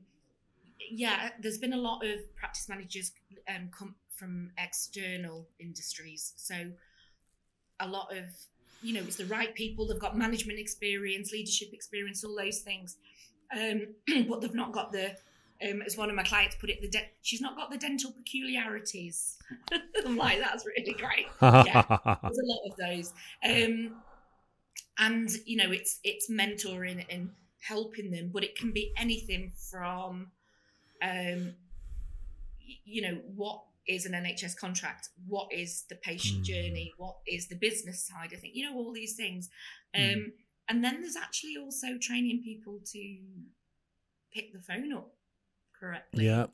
[0.90, 3.12] yeah, there's been a lot of practice managers
[3.54, 6.34] um, come from external industries.
[6.38, 6.72] So
[7.80, 8.26] a lot of,
[8.82, 9.88] you know, it's the right people.
[9.88, 12.98] They've got management experience, leadership experience, all those things.
[13.56, 13.88] Um,
[14.30, 15.16] but they've not got the,
[15.68, 18.12] um, as one of my clients put it, the de- she's not got the dental
[18.12, 19.38] peculiarities.
[20.06, 21.28] I'm like, that's really great.
[21.42, 21.84] Yeah.
[22.24, 23.14] There's a lot of those.
[23.44, 23.96] Um,
[24.98, 27.30] and you know, it's it's mentoring and
[27.62, 30.32] helping them, but it can be anything from,
[31.02, 31.54] um,
[32.86, 35.10] you know, what is an NHS contract?
[35.28, 36.46] What is the patient Mm.
[36.46, 36.94] journey?
[36.98, 38.30] What is the business side?
[38.34, 39.50] I think you know all these things.
[39.96, 40.32] Um, Mm.
[40.72, 43.18] And then there's actually also training people to
[44.32, 45.10] pick the phone up
[45.80, 46.46] correctly yeah.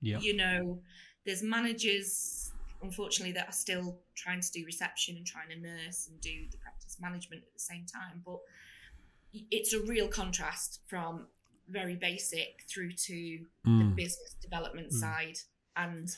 [0.00, 0.18] Yeah.
[0.20, 0.80] you know
[1.24, 6.20] there's managers unfortunately that are still trying to do reception and trying to nurse and
[6.20, 8.38] do the practice management at the same time but
[9.50, 11.26] it's a real contrast from
[11.68, 13.94] very basic through to the Mm.
[13.96, 15.00] business development Mm.
[15.00, 15.38] side
[15.76, 16.08] and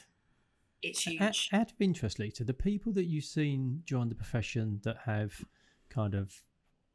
[0.82, 4.80] it's Out, huge out of interest, Lisa, the people that you've seen join the profession
[4.82, 5.44] that have
[5.88, 6.42] kind of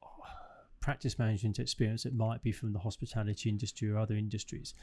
[0.04, 0.08] oh,
[0.80, 4.74] practice management experience that might be from the hospitality industry or other industries,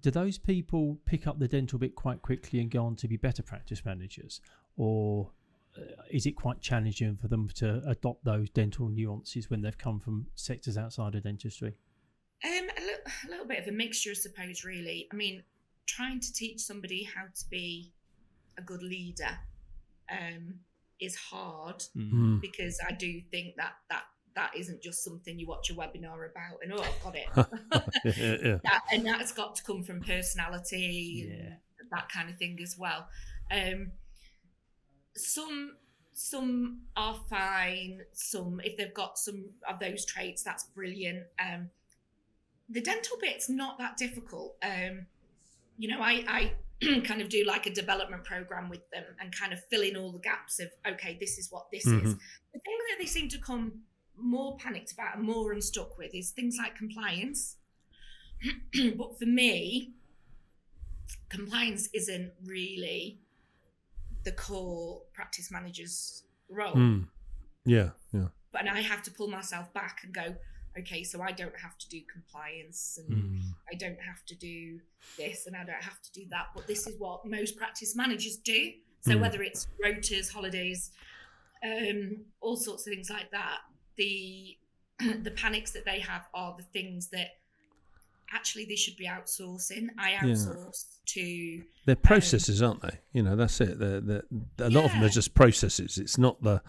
[0.00, 3.16] do those people pick up the dental bit quite quickly and go on to be
[3.16, 4.40] better practice managers?
[4.76, 5.30] Or
[5.76, 10.00] uh, is it quite challenging for them to adopt those dental nuances when they've come
[10.00, 11.74] from sectors outside of dentistry?
[12.44, 15.44] um a, li- a little bit of a mixture i suppose really i mean
[15.86, 17.92] trying to teach somebody how to be
[18.58, 19.38] a good leader
[20.10, 20.54] um
[21.00, 22.40] is hard Mm.
[22.40, 24.02] because I do think that that
[24.34, 27.26] that isn't just something you watch a webinar about and oh I've got it.
[28.16, 28.58] yeah, yeah.
[28.64, 31.54] that, and that's got to come from personality Yeah.
[31.80, 33.08] and that kind of thing as well.
[33.50, 33.92] Um,
[35.16, 35.76] some
[36.14, 38.02] some are fine.
[38.12, 41.24] Some, if they've got some of those traits, that's brilliant.
[41.40, 41.70] Um,
[42.68, 44.56] the dental bit's not that difficult.
[44.62, 45.06] Um,
[45.78, 49.52] you know, I, I kind of do like a development program with them and kind
[49.54, 51.92] of fill in all the gaps of okay, this is what this is.
[52.14, 52.18] Mhm.
[52.52, 53.72] The thing that they seem to come
[54.22, 57.56] more panicked about and more unstuck with is things like compliance.
[58.96, 59.92] but for me,
[61.28, 63.18] compliance isn't really
[64.24, 66.74] the core practice manager's role.
[66.74, 67.06] Mm.
[67.64, 68.28] Yeah, yeah.
[68.52, 70.34] But and I have to pull myself back and go,
[70.78, 73.40] okay, so I don't have to do compliance and Mm.
[73.70, 74.80] I don't have to do
[75.16, 76.48] this and I don't have to do that.
[76.54, 78.72] But this is what most practice managers do.
[79.00, 79.20] So Mm.
[79.20, 80.90] whether it's rotas, holidays,
[81.64, 83.60] um, all sorts of things like that,
[83.96, 84.56] the
[85.22, 87.36] the panics that they have are the things that
[88.32, 89.88] actually they should be outsourcing.
[89.98, 92.98] I outsource to They're processes, aren't they?
[93.12, 93.78] You know, that's it.
[93.78, 94.24] They're, they're,
[94.58, 95.98] a lot of them are just processes.
[95.98, 96.62] It's not the,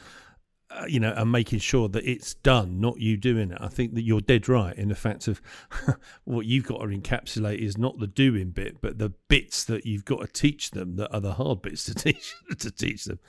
[0.69, 3.57] uh, you know, and making sure that it's done, not you doing it.
[3.61, 5.41] I think that you're dead right in the fact of
[6.25, 10.05] what you've got to encapsulate is not the doing bit, but the bits that you've
[10.05, 13.19] got to teach them that are the hard bits to teach to teach them.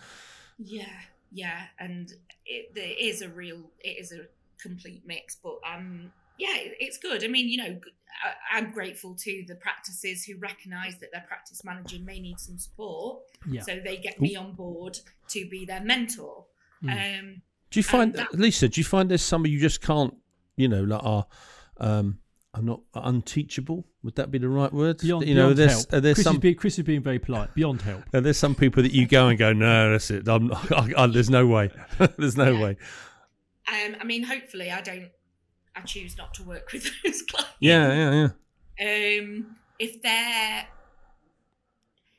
[0.59, 0.87] Yeah,
[1.35, 2.11] yeah, and
[2.47, 4.21] it there is a real, it is a
[4.63, 7.23] complete mix, but um, yeah, it- it's good.
[7.25, 7.79] I mean, you know,
[8.25, 12.57] I, I'm grateful to the practices who recognise that their practice manager may need some
[12.59, 13.63] support, Yeah.
[13.63, 16.47] so they get me on board to be their mentor.
[16.83, 17.19] Mm.
[17.21, 18.69] Um, Do you find, that- Lisa?
[18.69, 20.15] Do you find there's some of you just can't,
[20.57, 21.27] you know, like are,
[21.79, 22.19] um,
[22.57, 23.85] I'm not unteachable.
[24.05, 24.99] Would that be the right word?
[24.99, 26.03] Beyond, you know, beyond there's help.
[26.03, 27.53] there's Chris, some is being, Chris is being very polite.
[27.55, 28.05] Beyond help.
[28.13, 30.29] And there's some people that you go and go, no, that's it.
[30.29, 31.71] I'm, I, I, there's no way.
[32.17, 32.63] there's no Yeah.
[32.63, 32.77] way.
[33.67, 35.09] um, I mean, hopefully, I don't.
[35.77, 37.51] I choose not to work with those clients.
[37.59, 38.29] Yeah, yeah,
[38.79, 39.21] yeah.
[39.21, 40.67] um, if their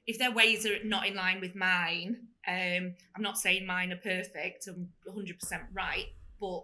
[0.08, 2.18] if their ways are not in line with mine,
[2.48, 4.68] um, I'm not saying mine are perfect.
[4.68, 6.08] I'm 100 percent right,
[6.42, 6.64] but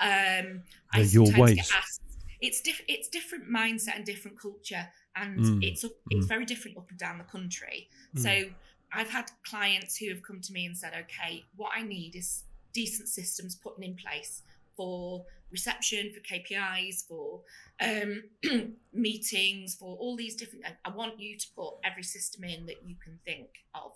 [0.00, 1.56] um, I your sometimes ways.
[1.56, 2.00] get asked.
[2.40, 6.76] It's diff- It's different mindset and different culture, and Mm, it's up, it's very different
[6.76, 7.88] up and down the country.
[8.14, 8.22] Mm.
[8.22, 8.54] So
[8.92, 12.44] I've had clients who have come to me and said, "Okay, what I need is
[12.72, 14.42] decent systems putting in place
[14.76, 17.42] for reception, for KPIs, for
[17.80, 18.24] um,
[18.92, 20.64] meetings, for all these different.
[20.84, 23.92] I want you to put every system in that you can think of."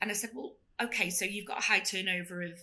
[0.00, 2.60] And I said, "Well, okay, so you've got a high turnover of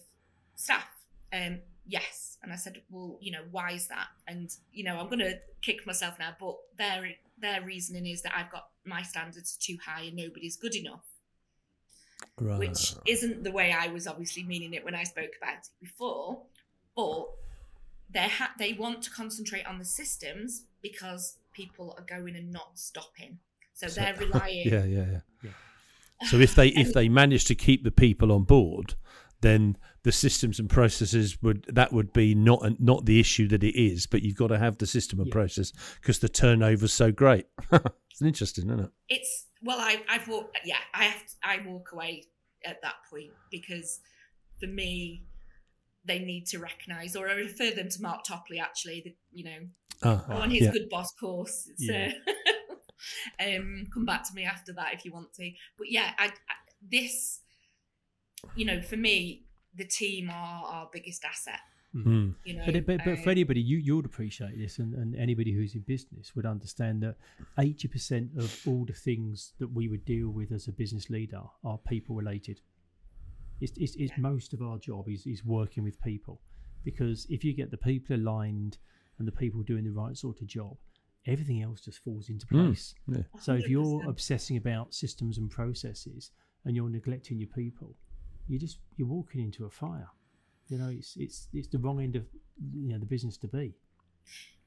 [0.56, 0.88] staff."
[1.32, 2.38] Um, yes.
[2.42, 5.40] And I said, "Well, you know, why is that?" And you know, I'm going to
[5.62, 10.04] kick myself now, but their their reasoning is that I've got my standards too high
[10.04, 11.06] and nobody's good enough
[12.38, 12.60] Right.
[12.60, 16.42] which isn't the way I was obviously meaning it when I spoke about it before.
[16.96, 17.28] But
[18.10, 22.78] they ha- they want to concentrate on the systems because people are going and not
[22.80, 23.40] stopping,
[23.74, 24.68] so, So- they're relying.
[24.68, 26.28] yeah, yeah, yeah, Yeah.
[26.30, 28.96] So if they if they manage to keep the people on board,
[29.42, 33.80] then the systems and processes would that would be not not the issue that it
[33.80, 35.34] is, but you've got to have the system and Yeah.
[35.34, 35.72] process
[36.02, 37.46] because the turnover's so great.
[37.72, 38.90] it's interesting, isn't it?
[39.10, 40.58] It's well, I I've walked.
[40.66, 41.26] Yeah, I have.
[41.26, 42.24] To, I walk away
[42.66, 44.00] at that point because
[44.60, 45.24] for me,
[46.06, 48.60] they need to recognise, or I refer them to Mark Topley.
[48.60, 49.60] Actually, the, you know,
[50.04, 50.72] Ah, Go on his yeah.
[50.72, 51.70] good boss course.
[51.78, 52.12] So Yeah.
[53.46, 55.52] um, come back to me after that if you want to.
[55.78, 56.30] But yeah, I, I,
[56.90, 57.42] this,
[58.56, 61.60] you know, for me, the team are our biggest asset.
[61.96, 62.36] Mm.
[62.46, 64.94] You know, But, it- but, but for um, anybody, you, you would appreciate this, and,
[64.94, 67.16] and anybody who's in business would understand that
[67.58, 71.78] 80% of all the things that we would deal with as a business leader are
[71.80, 72.62] people related.
[73.62, 76.40] It's, it's, it's most of our job is, is working with people
[76.86, 78.78] because if you get the people aligned
[79.18, 80.78] and the people doing the right sort of job,
[81.28, 82.68] everything else just falls into Mm.
[82.68, 82.94] place.
[83.08, 83.24] Yeah.
[83.42, 86.32] So if you're obsessing about systems and processes
[86.66, 87.96] and you're neglecting your people,
[88.50, 90.10] you just you're walking into a fire.
[90.68, 92.24] You know, it's it's it's the wrong end of
[92.84, 93.74] you know the business to be.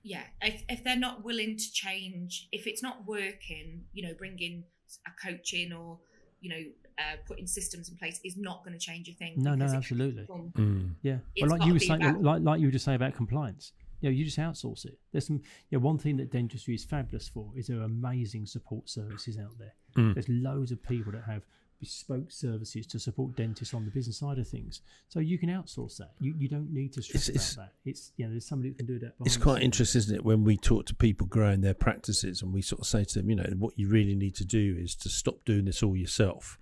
[0.03, 4.65] yeah, if, if they're not willing to change, if it's not working, you know, bringing
[5.07, 5.99] a coach in or
[6.41, 6.63] you know,
[6.99, 9.35] uh, putting systems in place is not going to change a thing.
[9.37, 10.27] No, no, absolutely.
[10.29, 10.95] Mm.
[11.03, 13.15] Yeah, It's but like you were saying, about- like like you were just saying about
[13.15, 13.73] compliance.
[14.01, 14.99] You know, you just outsource it.
[15.13, 15.41] There's some.
[15.71, 19.39] You know, one thing that dentistry is fabulous for is there are amazing support services
[19.39, 19.75] out there.
[19.97, 20.15] Mm.
[20.15, 21.43] There's loads of people that have
[21.83, 24.81] bespoke services to support dentists on the business side of things.
[25.09, 26.13] So you can outsource that.
[26.21, 27.91] You you don't need to stress It's- it's- about that.
[27.91, 29.15] It's you know, there's somebody who can do that.
[29.25, 32.63] It's quite interesting, isn't it, when we talk to people growing their practices and we
[32.63, 35.09] sort of say to them, you know, what you really need to do is to
[35.09, 36.59] stop doing this all yourself.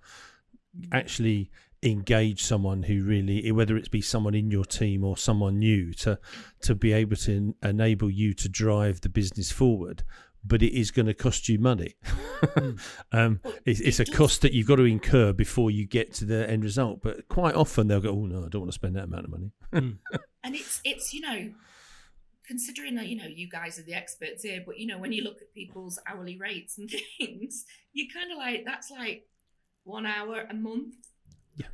[0.91, 1.51] Actually
[1.83, 6.19] engage someone who really whether it's be someone in your team or someone new to
[6.61, 10.03] to be able to enable you to drive the business forward
[10.43, 11.95] but it is going to cost you money.
[13.11, 16.49] Um, it's, it's a cost that you've got to incur before you get to the
[16.49, 19.05] end result but quite often they'll go oh no i don't want to spend that
[19.05, 19.51] amount of money.
[19.73, 19.89] Hmm.
[20.43, 21.51] and it's it's you know
[22.45, 25.23] considering that you know you guys are the experts here but you know when you
[25.23, 29.27] look at people's hourly rates and things you kind of like that's like
[29.83, 30.95] one hour a month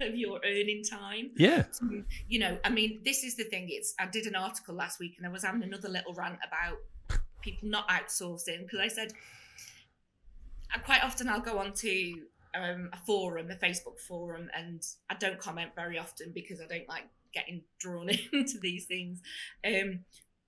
[0.01, 1.29] of your earning time.
[1.37, 1.65] Yeah.
[1.71, 1.85] So,
[2.27, 5.15] you know i mean this is the thing it's i did an article last week
[5.17, 6.77] and i was having another little rant about
[7.47, 9.09] people not outsourcing because i said
[10.73, 12.21] I, quite often i'll go on to
[12.55, 16.87] um, a forum a facebook forum and i don't comment very often because i don't
[16.89, 19.21] like getting drawn into these things
[19.65, 19.99] um,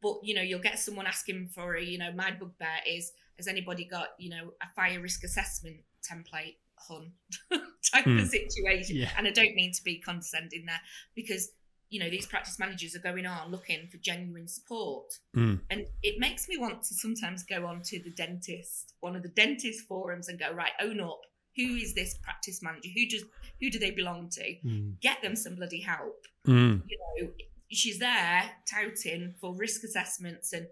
[0.02, 3.48] but you know you'll get someone asking for a you know my bugbear is has
[3.48, 5.78] anybody got you know a fire risk assessment
[6.10, 6.56] template
[6.88, 7.12] hun
[7.94, 8.20] type Hmm.
[8.20, 9.12] of situation Yeah.
[9.18, 10.82] and i don't mean to be condescending there
[11.16, 11.50] because
[11.90, 15.60] you know these practice managers are going on looking for genuine support Mm.
[15.70, 19.30] and it makes me want to sometimes go on to the dentist one of the
[19.30, 21.22] dentist forums and go right own up
[21.56, 23.24] who is this practice manager who does
[23.60, 25.00] who do they belong to Mm.
[25.02, 26.84] get them some bloody help Mm.
[26.90, 27.32] you know
[27.72, 30.68] she's there touting for risk assessments and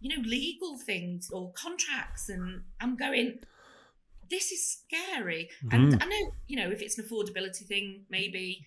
[0.00, 3.38] you know legal things or contracts and i'm going
[4.30, 6.02] this is scary and Mm.
[6.02, 8.66] i know you know if it's an affordability thing maybe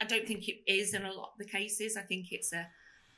[0.00, 2.66] i don't think it is in a lot of the cases i think it's a,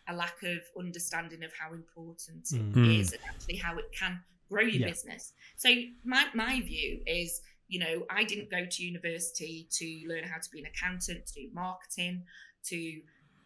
[0.09, 3.01] a lack of understanding of how important it Mm.
[3.01, 4.89] is and actually how it can grow your Yeah.
[4.89, 5.69] business so
[6.05, 10.51] my, my view is you know i didn't go to university to learn how to
[10.51, 12.25] be an accountant to do marketing
[12.65, 13.01] to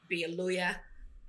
[0.09, 0.77] be a lawyer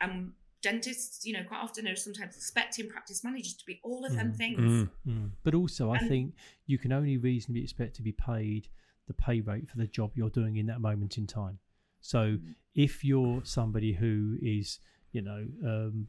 [0.01, 4.15] and dentists you know quite often are sometimes expecting practice managers to be all of
[4.15, 4.37] them Mm.
[4.37, 4.89] things Mm.
[5.07, 5.31] Mm.
[5.43, 6.33] But also, I think
[6.65, 8.67] you can only reasonably expect to be paid
[9.07, 11.59] the pay rate for the job you're doing in that moment in time.
[12.05, 12.37] So,
[12.75, 14.79] if you're somebody who is,
[15.11, 16.07] you know, um,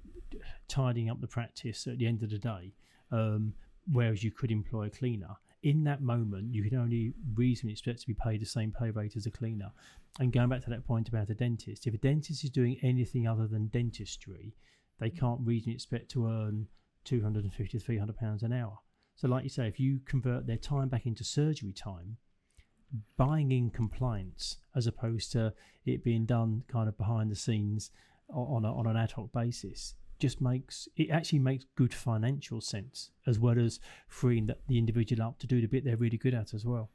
[0.68, 2.74] tidying up the practice at the end of the day,
[3.10, 3.54] um,
[3.90, 8.06] whereas you could employ a cleaner, in that moment, you can only reasonably expect to
[8.06, 9.72] be paid the same pay rate as a cleaner.
[10.20, 13.26] And going back to that point about a dentist, if a dentist is doing anything
[13.26, 14.54] other than dentistry,
[15.00, 16.66] they can't reasonably expect to earn
[17.04, 18.78] 250 to 300 pounds an hour.
[19.14, 22.18] So, like you say, if you convert their time back into surgery time,
[23.16, 25.52] buying in compliance as opposed to
[25.84, 27.90] it being done kind of behind the scenes
[28.28, 33.10] on, a, on an ad hoc basis just makes it actually makes good financial sense
[33.26, 36.34] as well as freeing the, the individual up to do the bit they're really good
[36.34, 36.90] at as well.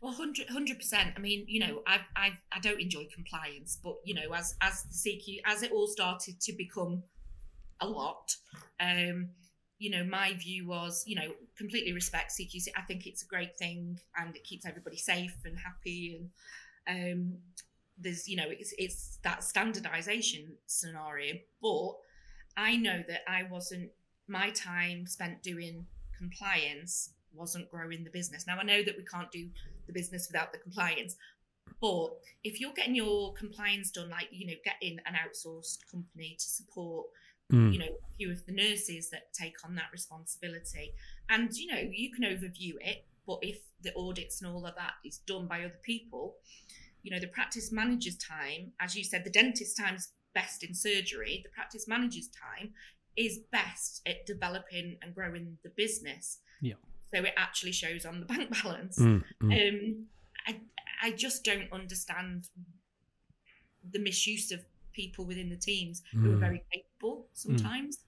[0.00, 1.10] Well, 100 percent.
[1.16, 4.84] I mean, you know, I I I don't enjoy compliance, but you know, as as
[4.84, 7.02] the CQ as it all started to become
[7.80, 8.36] a lot,
[8.80, 9.30] um,
[9.82, 12.68] you know, my view was, you know, completely respect CQC.
[12.76, 16.20] I think it's a great thing, and it keeps everybody safe and happy,
[16.86, 17.38] and um,
[17.98, 21.34] there's, you know, it's it's that standardization scenario.
[21.60, 21.94] But
[22.56, 23.90] I know that I wasn't
[24.28, 28.46] my time spent doing compliance wasn't growing the business.
[28.46, 29.48] Now I know that we can't do
[29.86, 31.16] the business without the compliance.
[31.80, 32.10] But
[32.44, 37.06] if you're getting your compliance done, like you know, getting an outsourced company to support,
[37.50, 37.72] Mm.
[37.72, 40.94] you know, a few of the nurses that take on that responsibility,
[41.28, 43.04] and you know, you can overview it.
[43.26, 46.36] But if the audits and all of that is done by other people,
[47.02, 51.40] you know, the practice manager's time, as you said, the dentist time's best in surgery.
[51.44, 52.72] The practice manager's time
[53.16, 56.38] is best at developing and growing the business.
[56.60, 56.74] Yeah.
[57.14, 58.98] So it actually shows on the bank balance.
[58.98, 59.22] Mm.
[59.42, 59.68] Mm.
[59.68, 60.06] Um,
[60.46, 60.60] I
[61.02, 62.48] I just don't understand
[63.90, 64.60] the misuse of
[64.92, 66.40] people within the teams who are Mm.
[66.40, 67.98] very capable sometimes.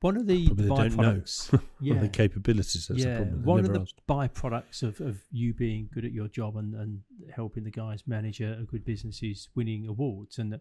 [0.00, 1.02] One of the Probably they don't know.
[1.14, 3.42] byproducts, Well, yeah, the capabilities that's yeah, problem.
[3.44, 4.02] One of the asked.
[4.06, 7.00] byproducts of, of you being good at your job and, and
[7.34, 10.38] helping the guys manage a, a good business is winning awards.
[10.38, 10.60] And at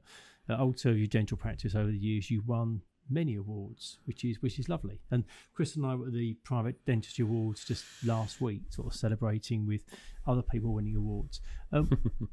[0.49, 4.57] at Old Surgery Dental Practice over the years, you won many awards, which is which
[4.59, 5.01] is lovely.
[5.11, 8.93] And Chris and I were at the Private Dentistry Awards just last week, sort of
[8.97, 9.83] celebrating with
[10.25, 11.41] other people winning awards.
[11.73, 11.89] Um,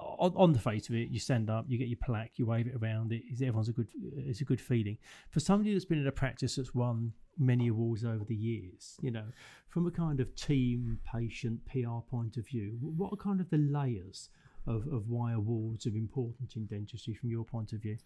[0.00, 2.66] on, on the face of it, you stand up, you get your plaque, you wave
[2.66, 3.12] it around.
[3.12, 4.98] It, everyone's a good, it's a good feeling.
[5.30, 9.10] For somebody that's been in a practice that's won many awards over the years, you
[9.10, 9.24] know,
[9.68, 13.58] from a kind of team, patient, PR point of view, what are kind of the
[13.58, 14.28] layers
[14.66, 17.96] of, of why awards are important in dentistry from your point of view?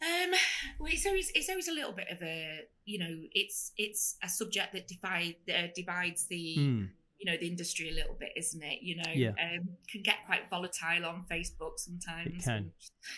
[0.00, 0.30] Um,
[0.78, 4.28] well, it's always it's always a little bit of a you know it's it's a
[4.28, 6.88] subject that divide uh, divides the Mm,
[7.18, 8.80] you know the industry a little bit, isn't it?
[8.82, 9.30] You know, Yeah.
[9.30, 12.46] um, can get quite volatile on Facebook sometimes.
[12.46, 12.72] And,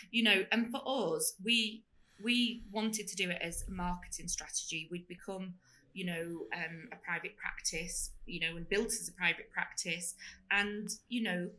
[0.09, 1.83] you know, and for us, we
[2.23, 4.87] we wanted to do it as a marketing strategy.
[4.91, 5.55] We'd become,
[5.93, 10.15] you know, um, a private practice, you know, and built as a private practice,
[10.51, 11.49] and you know,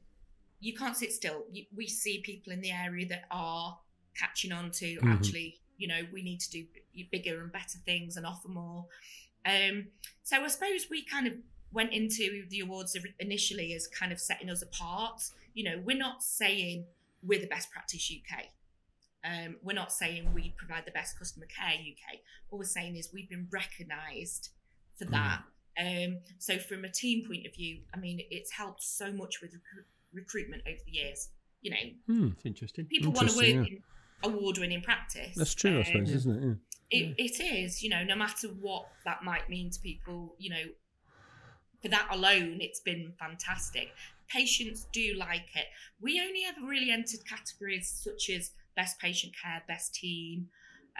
[0.60, 1.44] you can't sit still.
[1.50, 3.78] You, we see people in the area that are
[4.18, 5.12] catching on to Mhm.
[5.12, 6.66] actually, you know, we need to do
[7.10, 8.86] bigger and better things and offer more.
[9.44, 9.90] Um,
[10.22, 11.34] so I suppose we kind of
[11.72, 15.22] went into the awards initially as kind of setting us apart.
[15.54, 16.86] You know, we're not saying
[17.22, 18.46] we're the best practice UK.
[19.24, 22.18] Um, we're not saying we provide the best customer care UK.
[22.50, 24.50] All we're saying is we've been recognised
[24.98, 25.42] for that.
[25.78, 29.52] Um, so from a team point of view, I mean, it's helped so much with
[29.52, 31.28] recru- recruitment over the years.
[31.62, 32.28] You know, Hmm.
[32.36, 32.86] It's interesting.
[32.86, 33.82] people want to work Interesting,
[34.24, 35.34] in award-winning practice.
[35.36, 36.58] That's true, I Um, suppose, isn't it?
[36.90, 36.98] Yeah.
[36.98, 40.64] it, it is, you know, no matter what that might mean to people, you know,
[41.82, 43.92] for that alone, it's been fantastic.
[44.28, 45.66] Patients do like it.
[46.00, 50.48] We only ever really entered categories such as best patient care, best team,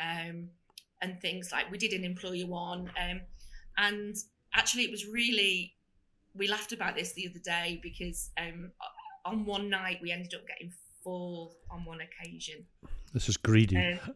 [0.00, 0.48] um,
[1.00, 2.90] and things like we did an employer one.
[3.00, 3.20] Um,
[3.78, 4.16] and
[4.54, 5.74] actually, it was really,
[6.34, 8.70] we laughed about this the other day because um,
[9.24, 10.72] on one night we ended up getting
[11.02, 12.66] four on one occasion.
[13.12, 13.76] This is greedy.
[13.76, 14.14] Um,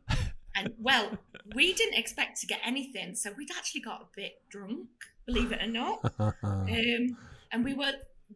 [0.57, 1.19] and well,
[1.55, 4.89] we didn't expect to get anything, so we'd actually got a bit drunk,
[5.27, 6.13] believe it or not.
[6.43, 7.17] Um,
[7.53, 7.93] and we were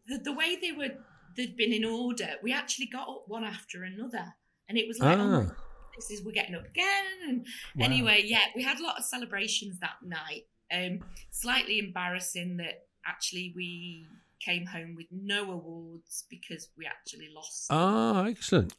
[0.07, 0.91] the, the way they were
[1.37, 2.29] they'd been in order.
[2.43, 4.25] We actually got up one after another,
[4.69, 5.57] and it was like, oh, my ah, God,
[5.97, 7.05] this is we're getting up again.
[7.29, 7.87] And Wow.
[7.87, 10.45] anyway, yeah, we had a lot of celebrations that night.
[10.73, 11.01] Um,
[11.33, 14.07] slightly embarrassing that actually we
[14.45, 17.67] came home with no awards because we actually lost.
[17.71, 18.75] ah, excellent.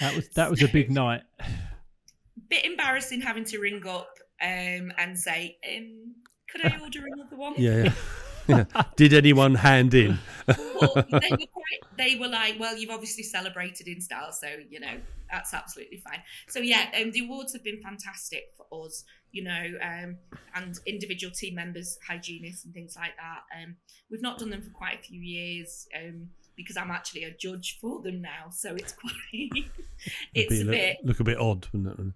[0.00, 1.22] That was that was a big night.
[2.48, 6.14] bit embarrassing having to ring up um, and say, um,
[6.50, 7.92] "Could I order another one?" Yeah,
[8.46, 8.64] yeah.
[8.96, 10.18] Did anyone hand in?
[10.46, 11.80] But they were quite.
[11.96, 14.96] They were like, "Well, you've obviously celebrated in style, so you know
[15.30, 19.66] that's absolutely fine." So yeah, um, the awards have been fantastic for us, you know,
[19.82, 20.16] um,
[20.54, 23.42] and individual team members, hygienists, and things like that.
[23.62, 23.76] Um,
[24.10, 25.86] we've not done them for quite a few years.
[25.96, 29.12] Um, because I'm actually a judge for them now, so it's quite,
[30.34, 30.96] it's a look, bit.
[31.04, 32.14] look a bit odd, wouldn't it?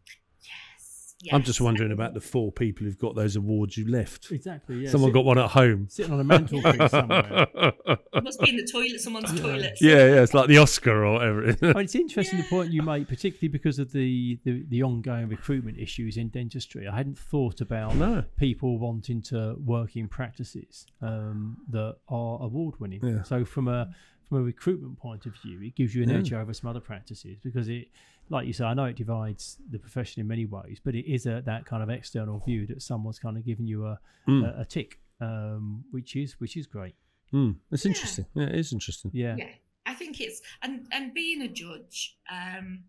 [1.22, 4.32] Yes, I'm just wondering about the four people who've got those awards you left.
[4.32, 4.80] Exactly.
[4.84, 4.90] Yeah.
[4.90, 5.86] Someone Sit- got one at home.
[5.88, 7.46] sitting on a mantelpiece somewhere.
[7.54, 9.78] It must be in the toilet, someone's toilet.
[9.80, 11.44] Yeah, yeah, it's like the Oscar or whatever.
[11.44, 11.62] it is.
[11.62, 15.28] I mean, it's interesting the point you make, particularly because of the, the, the ongoing
[15.28, 16.88] recruitment issues in dentistry.
[16.88, 18.24] I hadn't thought about no.
[18.36, 23.00] people wanting to work in practices um, that are award winning.
[23.02, 23.22] Yeah.
[23.22, 23.94] So from a
[24.33, 26.16] from a recruitment point of view, it gives you an Yeah.
[26.16, 27.89] edge over some other practices because it,
[28.30, 31.26] like you say, I know it divides the profession in many ways, but it is
[31.26, 34.45] a, that kind of external view that someone's kind of giving you a Mm.
[34.57, 36.95] a, a tick, um, which is which is great.
[37.30, 37.57] Mm.
[37.70, 38.24] It's interesting.
[38.35, 39.11] Yeah, it is interesting.
[39.14, 39.37] Yeah.
[39.37, 39.51] yeah
[39.85, 42.85] i think it's and and being a judge um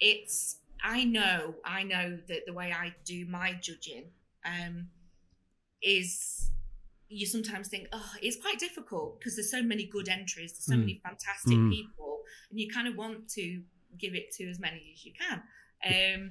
[0.00, 4.06] it's i know i know that the way i do my judging
[4.44, 4.88] um
[5.80, 6.50] is
[7.12, 10.74] you sometimes think oh it's quite difficult because there's so many good entries there's so
[10.74, 10.80] Mm.
[10.80, 11.70] many fantastic Mm.
[11.70, 13.62] people and you kind of want to
[13.98, 15.42] give it to as many as you can
[15.92, 16.30] um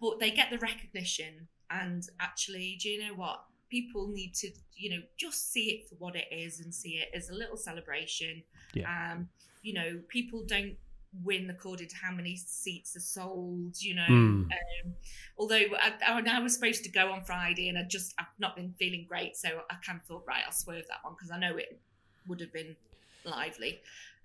[0.00, 4.90] but they get the recognition and actually do you know what people need to you
[4.90, 8.42] know just see it for what it is and see it as a little celebration
[8.84, 9.28] um
[9.62, 10.76] you know people don't
[11.24, 14.42] win according to how many seats are sold you know Mm.
[14.44, 14.94] um,
[15.38, 18.54] although I, I, I was supposed to go on friday and i just i've not
[18.56, 21.38] been feeling great so i kind of thought right i'll swerve that one because i
[21.38, 21.80] know it
[22.28, 22.76] would have been
[23.24, 23.80] lively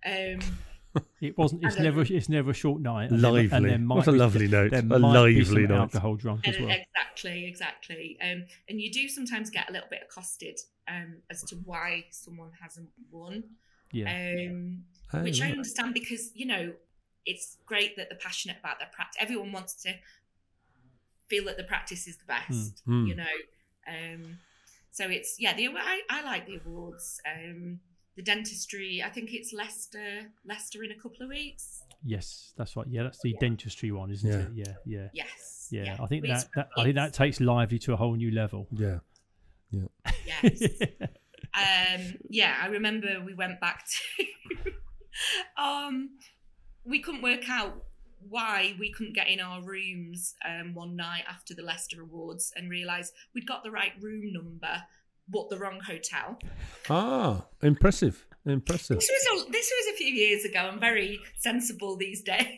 [0.05, 0.39] um
[1.21, 1.63] It wasn't.
[1.63, 2.01] It's never.
[2.01, 3.11] It's never a short night.
[3.11, 3.55] and there- Lively.
[3.55, 4.73] and there might what a be- lovely note.
[4.73, 5.77] A lively night.
[5.77, 6.75] alcohol drunk as And- well.
[6.75, 8.17] Exactly, exactly.
[8.21, 12.49] Um, and you do sometimes get a little bit accosted um, as to why someone
[12.61, 13.43] hasn't won,
[13.93, 14.11] Yeah.
[14.49, 14.83] um,
[15.13, 16.73] Oh, which I understand because you know
[17.25, 19.17] it's great that they're passionate about their practice.
[19.21, 19.93] Everyone wants to
[21.27, 23.07] feel that the practice is the best, Mm.
[23.07, 23.35] you know.
[23.87, 24.39] Um,
[24.91, 27.21] so it's yeah, the I, I like the awards.
[27.25, 27.79] Um,
[28.17, 31.83] the dentistry, I think it's Leicester, Leicester in a couple of weeks.
[32.03, 32.85] Yes, that's right.
[32.89, 34.39] Yeah, that's the dentistry one, isn't Yeah.
[34.39, 34.49] it?
[34.53, 35.95] Yeah, yeah, Yes, yeah.
[36.01, 38.67] I think that, that I think that takes lively to a whole new level.
[38.71, 38.99] Yeah.
[39.69, 39.83] Yeah.
[40.25, 40.61] Yes.
[41.53, 44.71] um yeah i remember we went back to
[45.57, 46.09] um
[46.83, 47.83] we couldn't work out
[48.29, 52.69] why we couldn't get in our rooms um one night after the leicester awards and
[52.69, 54.83] realize we'd got the right room number
[55.29, 56.37] but the wrong hotel
[56.89, 58.25] Ah, impressive.
[58.45, 58.97] Impressive.
[58.97, 62.57] this was a, this was a few years ago i'm very sensible these days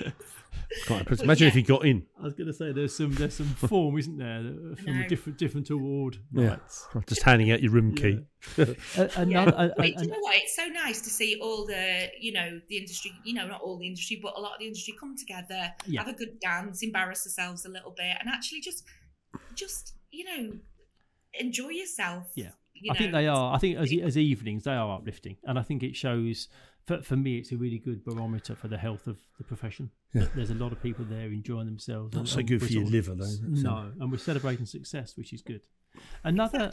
[0.86, 1.18] Quite impressive.
[1.18, 1.60] But Imagine if yeah.
[1.60, 2.06] you got in.
[2.20, 5.00] I was going to say there's some there's some form, isn't there, that- uh, from
[5.00, 5.08] know.
[5.08, 6.46] different different award Yeah.
[6.48, 6.86] nights.
[7.06, 8.20] Just handing out your room key.
[8.58, 8.76] A-
[9.16, 9.62] Another, Yeah.
[9.62, 10.36] a- a- But do an- you know what?
[10.36, 13.78] It's so nice to see all the, you know, the industry, you know, not all
[13.78, 16.02] the industry, but a lot of the industry come together, Yeah.
[16.04, 18.84] have a good dance, embarrass themselves a little bit, and actually just,
[19.54, 20.52] just, you know,
[21.34, 22.30] enjoy yourself.
[22.34, 22.50] Yeah.
[22.74, 23.54] you I think they are.
[23.54, 26.48] I think as as evenings they are uplifting, and I think it shows.
[26.86, 29.90] For, for me, it's a really good barometer for the health of the profession.
[30.12, 30.26] Yeah.
[30.34, 32.12] There's a lot of people there enjoying themselves.
[32.14, 33.36] Not and- so good we're for your liver, though.
[33.42, 35.62] No, and we're celebrating success, which is good.
[36.24, 36.70] Another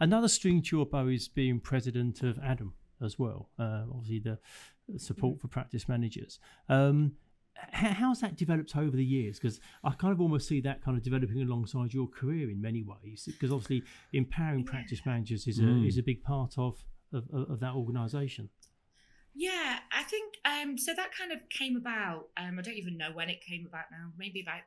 [0.00, 3.48] another string to your bow is being president of ADAM as well.
[3.58, 4.38] Uh, obviously, the
[4.98, 6.40] support for practice managers.
[6.68, 7.12] Um,
[7.72, 9.38] how's that developed over the years?
[9.38, 12.82] Because I kind of almost see that kind of developing alongside your career in many
[12.82, 13.22] ways.
[13.26, 15.86] Because obviously, empowering practice managers is a Mm.
[15.88, 18.50] is a big part of of, of of that organisation.
[19.34, 20.94] Yeah, I think um, so.
[20.94, 22.28] That kind of came about.
[22.36, 24.12] Um, I don't even know when it came about now.
[24.16, 24.60] Maybe about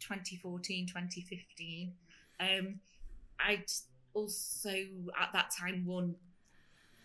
[0.00, 1.92] 2014, 2015.
[2.40, 2.80] Um,
[3.38, 3.70] I'd
[4.12, 4.70] also
[5.20, 6.16] at that time won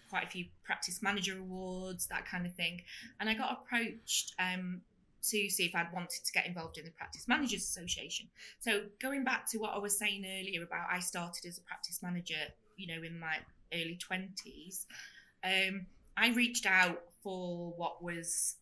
[0.09, 2.81] quite a few practice manager awards, that kind of thing.
[3.19, 4.81] And I got approached um,
[5.21, 8.27] to see if I'd wanted to get involved in the Practice Managers Association.
[8.59, 12.01] So going back to what I was saying earlier about I started as a practice
[12.01, 12.41] manager,
[12.77, 13.37] you know, in my
[13.73, 14.85] early 20s.
[15.43, 15.85] Um,
[16.19, 18.55] I reached out for what was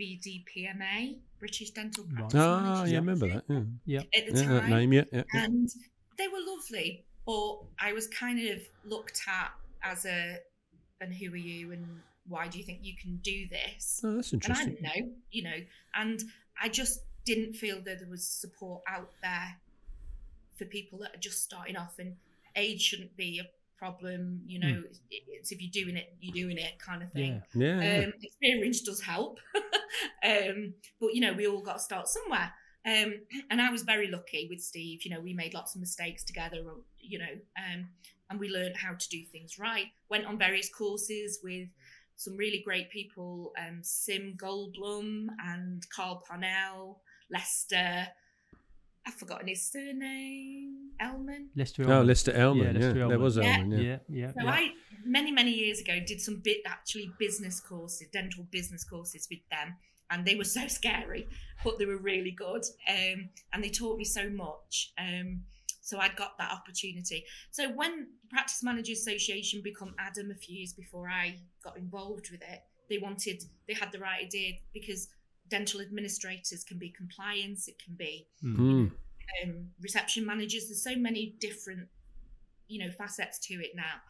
[0.00, 2.34] BDPMA, British Dental Right.
[2.34, 3.44] Ah, Managers yeah, I remember that.
[3.48, 4.92] Yeah, Yeah, at the yeah that time name.
[4.92, 5.22] Yeah, yeah.
[5.32, 5.44] yeah.
[5.44, 5.68] and
[6.18, 9.50] they were lovely but i was kind of looked at
[9.82, 10.36] as a
[11.00, 11.84] and who are you and
[12.28, 14.76] why do you think you can do this Oh, that's interesting.
[14.78, 15.56] and i didn't know you know
[15.94, 16.22] and
[16.62, 19.56] i just didn't feel that there was support out there
[20.58, 22.14] for people that are just starting off and
[22.56, 23.44] age shouldn't be a
[23.84, 24.92] problem you know Hmm.
[25.10, 27.80] it- it's if you're doing it you're doing it kind of thing yeah.
[27.82, 28.06] Yeah, yeah.
[28.06, 29.34] um, experience does help,
[30.32, 32.50] um, but you know we all got to start somewhere.
[32.86, 33.10] Um,
[33.50, 35.04] and I was very lucky with Steve.
[35.04, 36.60] You know, we made lots of mistakes together.
[36.98, 37.88] You know, um,
[38.28, 39.86] and we learned how to do things right.
[40.10, 41.68] Went on various courses with
[42.16, 48.06] some really great people, um, Sim Goldblum and Carl Parnell, Lester.
[49.06, 50.90] I've forgotten his surname.
[51.00, 51.50] Elman.
[51.54, 51.84] Lester.
[51.86, 52.06] oh, Elman.
[52.06, 52.64] Lister Elman.
[52.64, 53.56] Yeah, Yeah, Lester there was Yeah.
[53.58, 53.70] Elman.
[53.72, 53.78] Yeah.
[53.80, 54.50] yeah, yeah, So yeah.
[54.50, 54.70] I
[55.04, 59.76] many many years ago did some bit actually business courses, dental business courses with them,
[60.10, 61.28] and they were so scary,
[61.62, 64.92] but they were really good, um, and they taught me so much.
[64.98, 65.42] Um,
[65.82, 67.26] so I got that opportunity.
[67.50, 72.40] So when Practice Managers Association become ADAM a few years before I got involved with
[72.40, 75.08] it, they wanted they had the right idea because
[75.48, 78.90] dental administrators can be compliance, it can be Mm.
[79.42, 80.66] um, reception managers.
[80.68, 81.88] There's so many different,
[82.68, 84.00] you know, facets to it now.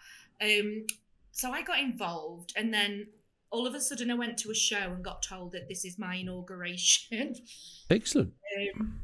[0.41, 0.87] Um,
[1.33, 3.09] so I got involved, and then
[3.51, 5.99] all of a sudden I went to a show and got told that this is
[5.99, 7.35] my inauguration.
[7.91, 8.33] Excellent.
[8.79, 9.01] um,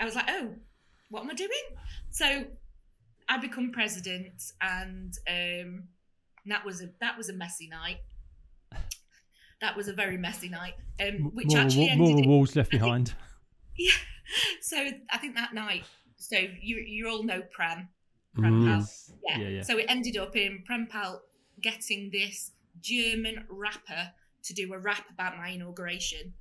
[0.00, 0.54] I was like, oh,
[1.10, 1.50] what am I doing?
[2.10, 2.44] So
[3.28, 5.84] I become president, and um,
[6.46, 7.98] that was a that was a messy night.
[9.64, 12.70] That was a very messy night, um, which more, actually more, ended in- walls left
[12.72, 13.14] think- behind.
[13.78, 13.92] yeah.
[14.60, 14.76] So
[15.10, 15.84] I think that night,
[16.16, 17.88] so you you all know Prem.
[18.34, 18.66] Prem Mm.
[18.66, 18.88] Pal.
[19.28, 19.38] Yeah.
[19.38, 19.62] Yeah, yeah.
[19.62, 21.22] So it ended up in Prem Pal
[21.62, 22.50] getting this
[22.80, 24.10] German rapper
[24.46, 26.34] to do a rap about my inauguration.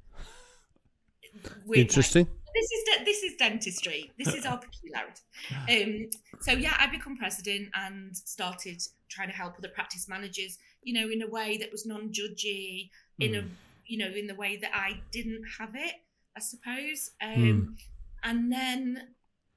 [1.66, 2.28] Like, Interesting.
[2.56, 4.12] this is de- this is dentistry.
[4.18, 5.22] This is our peculiarity.
[5.74, 6.10] Um,
[6.42, 10.58] so yeah, I become president and started trying to help other practice managers.
[10.84, 12.90] You know, in a way that was non-judgy,
[13.20, 13.50] in a Mm.
[13.86, 15.96] you know, in the way that I didn't have it,
[16.36, 17.12] I suppose.
[17.22, 17.78] Um, Mm.
[18.26, 19.16] And then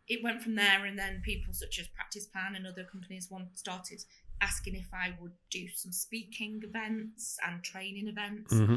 [0.09, 3.49] it went from there, and then people such as Practice Plan and other companies one
[3.55, 4.05] started
[4.41, 8.53] asking if I would do some speaking events and training events.
[8.53, 8.69] Mhm.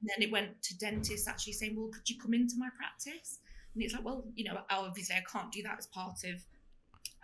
[0.00, 3.40] And then it went to dentists actually saying, "Well, could you come into my practice?"
[3.74, 6.44] And it's like, "Well, you know, obviously I can't do that as part of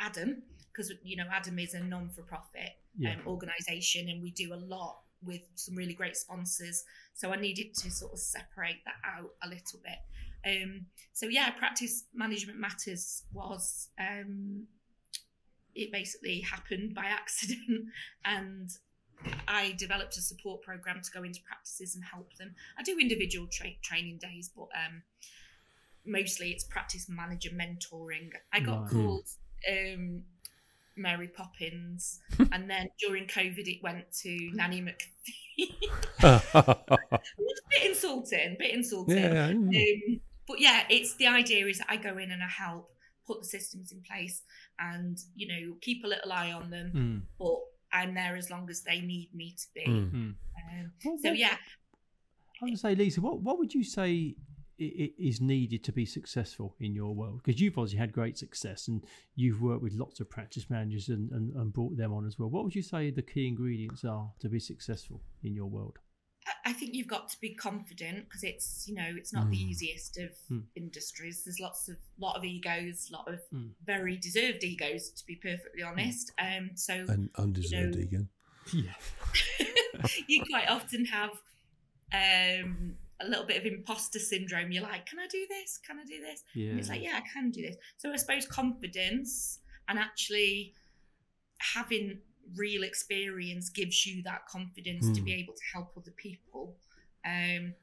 [0.00, 0.42] ADAM
[0.72, 3.14] because you know ADAM is a non-for-profit Yeah.
[3.20, 6.84] um, organisation, and we do a lot with some really great sponsors.
[7.14, 9.98] So I needed to sort of separate that out a little bit.
[10.46, 14.66] Um, so yeah, practice management matters was um,
[15.74, 17.86] it basically happened by accident,
[18.24, 18.70] and
[19.48, 22.54] I developed a support program to go into practices and help them.
[22.78, 25.02] I do individual tra- training days, but um,
[26.04, 28.30] mostly it's practice manager mentoring.
[28.52, 28.90] I got Right.
[28.90, 29.28] called
[29.70, 30.24] um,
[30.96, 32.20] Mary Poppins,
[32.52, 35.74] and then during COVID it went to Nanny McPhee.
[37.70, 39.18] Bit insulting, bit insulting.
[39.18, 39.46] yeah.
[39.48, 39.70] Um,
[40.46, 42.90] but yeah, it's the idea is that I go in and I help
[43.26, 44.42] put the systems in place
[44.78, 47.22] and you know keep a little eye on them, Mm.
[47.38, 47.56] but
[47.92, 49.86] I'm there as long as they need me to be.
[49.90, 50.10] Mm.
[50.12, 50.34] Mm.
[50.56, 51.56] Um, What- so yeah,
[52.62, 54.36] I would say, Lisa, what what would you say
[54.78, 57.40] is needed to be successful in your world?
[57.44, 59.04] Because you've obviously had great success and
[59.36, 62.50] you've worked with lots of practice managers and, and, and brought them on as well.
[62.50, 65.98] What would you say the key ingredients are to be successful in your world?
[66.46, 69.56] I- I think you've got to be confident because it's you know it's not the
[69.56, 69.68] Mm.
[69.70, 70.64] easiest of Mm.
[70.76, 71.44] industries.
[71.44, 73.72] There's lots of lot of egos, lot of Mm.
[73.84, 76.32] very deserved egos, to be perfectly honest.
[76.38, 78.28] Um, so And undeserved know, ego.
[78.72, 78.94] Yeah.
[80.28, 81.30] you quite often have
[82.12, 84.70] um, a little bit of imposter syndrome.
[84.72, 85.78] You're like, can I do this?
[85.86, 86.42] Can I do this?
[86.54, 86.70] Yeah.
[86.70, 87.76] And it's like, yeah, I can do this.
[87.96, 90.74] So I suppose confidence and actually
[91.74, 92.18] having
[92.56, 95.24] real experience gives you that confidence to Hmm.
[95.24, 96.76] be able to help other people.
[97.24, 97.74] Um,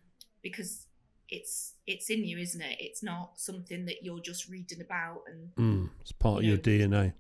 [0.44, 0.86] because
[1.30, 2.78] it's it's in you, isn't it?
[2.80, 6.58] It's not something that you're just reading about and Mm, it's part of You your
[6.60, 7.14] DNA.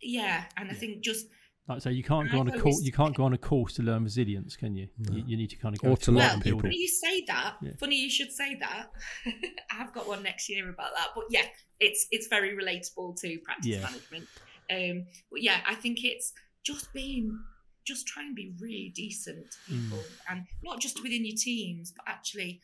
[0.00, 0.46] yeah.
[0.56, 1.26] And I think just
[1.68, 2.82] Like I say, you can't go I've on a course.
[2.82, 4.88] You can't go on a course to learn resilience, can you?
[4.98, 5.16] No.
[5.16, 6.60] You, you need to kind of go Or to through learn well, people.
[6.60, 7.54] funny you say that.
[7.62, 7.70] Yeah.
[7.78, 8.90] Funny you should say that.
[9.70, 11.08] I've got one next year about that.
[11.14, 11.44] But yeah,
[11.78, 13.82] it's it's very relatable to practice Yeah.
[13.82, 14.26] management.
[14.70, 16.32] Um, but yeah, I think it's
[16.64, 17.38] just being
[17.84, 19.84] just try and be really decent to Mm.
[19.84, 22.60] people, and not just within your teams, but actually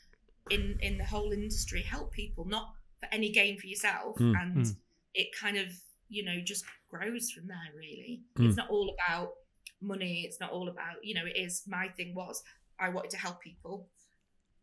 [0.50, 4.42] in in the whole industry, help people, not for any gain for yourself, Mm.
[4.42, 4.76] and Mm.
[5.14, 5.68] it kind of
[6.08, 7.70] you know just grows from there.
[7.76, 8.46] Really, Mm.
[8.48, 9.32] it's not all about
[9.80, 10.22] money.
[10.26, 11.24] It's not all about you know.
[11.26, 12.42] It is my thing was
[12.80, 13.88] I wanted to help people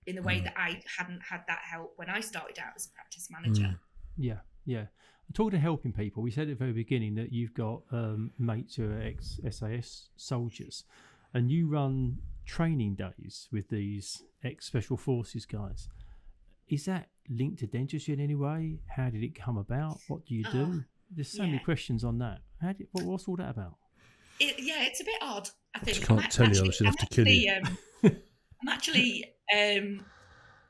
[0.06, 0.43] in the way Mm.
[0.46, 3.64] that I hadn't had that help when I started out as a practice manager.
[3.64, 3.80] Mm.
[4.18, 4.86] Yeah, yeah.
[5.34, 8.76] Talking to helping people, we said at the very beginning that you've got um, mates
[8.76, 10.84] who are ex SAS soldiers,
[11.34, 15.89] and you run training days with these ex Special Forces guys.
[16.68, 18.80] Is that linked to dentistry in any way?
[18.88, 20.00] How did it come about?
[20.08, 20.84] What do you do?
[20.84, 20.84] Oh,
[21.14, 22.39] There's so many questions on that.
[22.62, 23.76] How did, what, what's all that about?
[24.39, 25.49] It, yeah, it's a bit odd.
[25.74, 27.51] I think just can't I'm tell you, I actually- should have I'm to kill you.
[27.51, 27.70] actually,
[28.03, 28.18] Um,
[28.62, 29.26] I'm actually
[29.56, 30.06] um,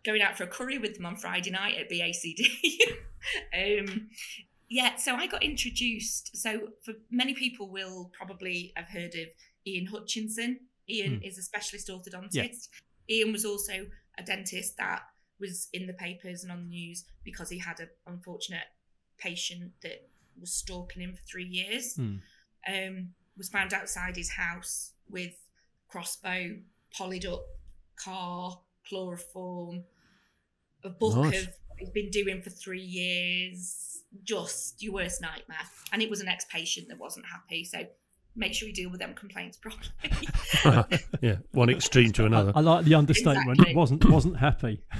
[0.03, 2.45] going out for a curry with them on Friday night at BACD.
[3.89, 4.09] um,
[4.69, 6.35] yeah, so I got introduced.
[6.37, 9.27] So for many people will probably have heard of
[9.65, 10.59] Ian Hutchinson.
[10.89, 11.23] Ian Hmm.
[11.23, 12.69] is a specialist orthodontist.
[13.09, 15.01] Ian was also a dentist that
[15.39, 18.63] was in the papers and on the news because he had an unfortunate
[19.17, 20.07] patient that
[20.39, 21.95] was stalking him for three years.
[21.95, 22.15] Hmm.
[22.67, 25.33] Um, was found outside his house with
[25.87, 26.57] crossbow,
[26.97, 27.43] polyed up
[27.95, 29.83] car, chloroform,
[30.83, 31.43] a book Nice.
[31.43, 34.01] of what he's been doing for three years.
[34.23, 35.57] Just your worst nightmare.
[35.91, 37.65] And it was an ex-patient that wasn't happy.
[37.65, 37.79] So
[38.35, 40.97] make sure you deal with them complaints properly.
[41.21, 42.51] yeah, one extreme to another.
[42.55, 43.59] I, I like the understatement.
[43.59, 43.71] Exactly.
[43.73, 44.83] It wasn't wasn't happy.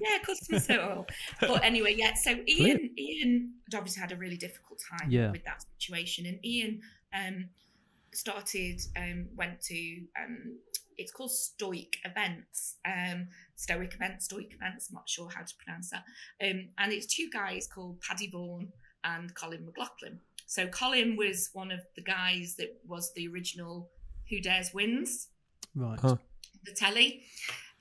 [0.00, 1.06] yeah, customer so
[1.40, 2.14] But anyway, yeah.
[2.14, 5.30] So Ian, Ian had obviously had a really difficult time Yeah.
[5.30, 6.80] with that situation, and Ian
[7.14, 7.48] um,
[8.12, 10.58] started um, went to um,
[10.98, 14.88] it's called Stoic Events, um, Stoic Events, Stoic Events.
[14.90, 16.04] I'm not sure how to pronounce that.
[16.44, 18.68] Um, and it's two guys called Paddy Vaughan
[19.04, 20.20] and Colin Maclachlan.
[20.46, 23.88] So Colin was one of the guys that was the original
[24.28, 25.28] Who Dares Wins
[25.74, 25.98] Right.
[25.98, 26.16] Huh.
[26.64, 27.22] the telly.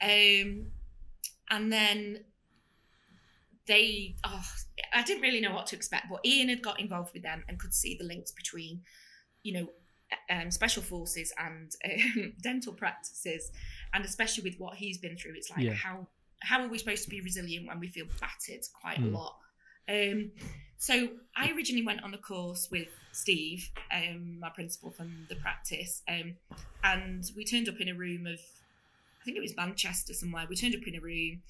[0.01, 0.67] Um,
[1.49, 2.23] and then
[3.67, 4.43] they, oh,
[4.93, 7.59] I didn't really know what to expect, but Ian had got involved with them and
[7.59, 8.81] could see the links between,
[9.43, 9.67] you know,
[10.31, 13.51] um, special forces and um, dental practices,
[13.93, 15.73] and especially with what he's been through, it's like Yeah.
[15.73, 16.07] how
[16.41, 19.13] how are we supposed to be resilient when we feel battered quite Mm.
[19.13, 19.37] a lot?
[19.89, 20.31] Um,
[20.77, 26.01] so I originally went on a course with Steve, um, my principal from the practice,
[26.07, 26.35] um,
[26.83, 28.39] and we turned up in a room of,
[29.21, 30.45] I think it was Manchester somewhere.
[30.49, 31.41] We turned up in a room.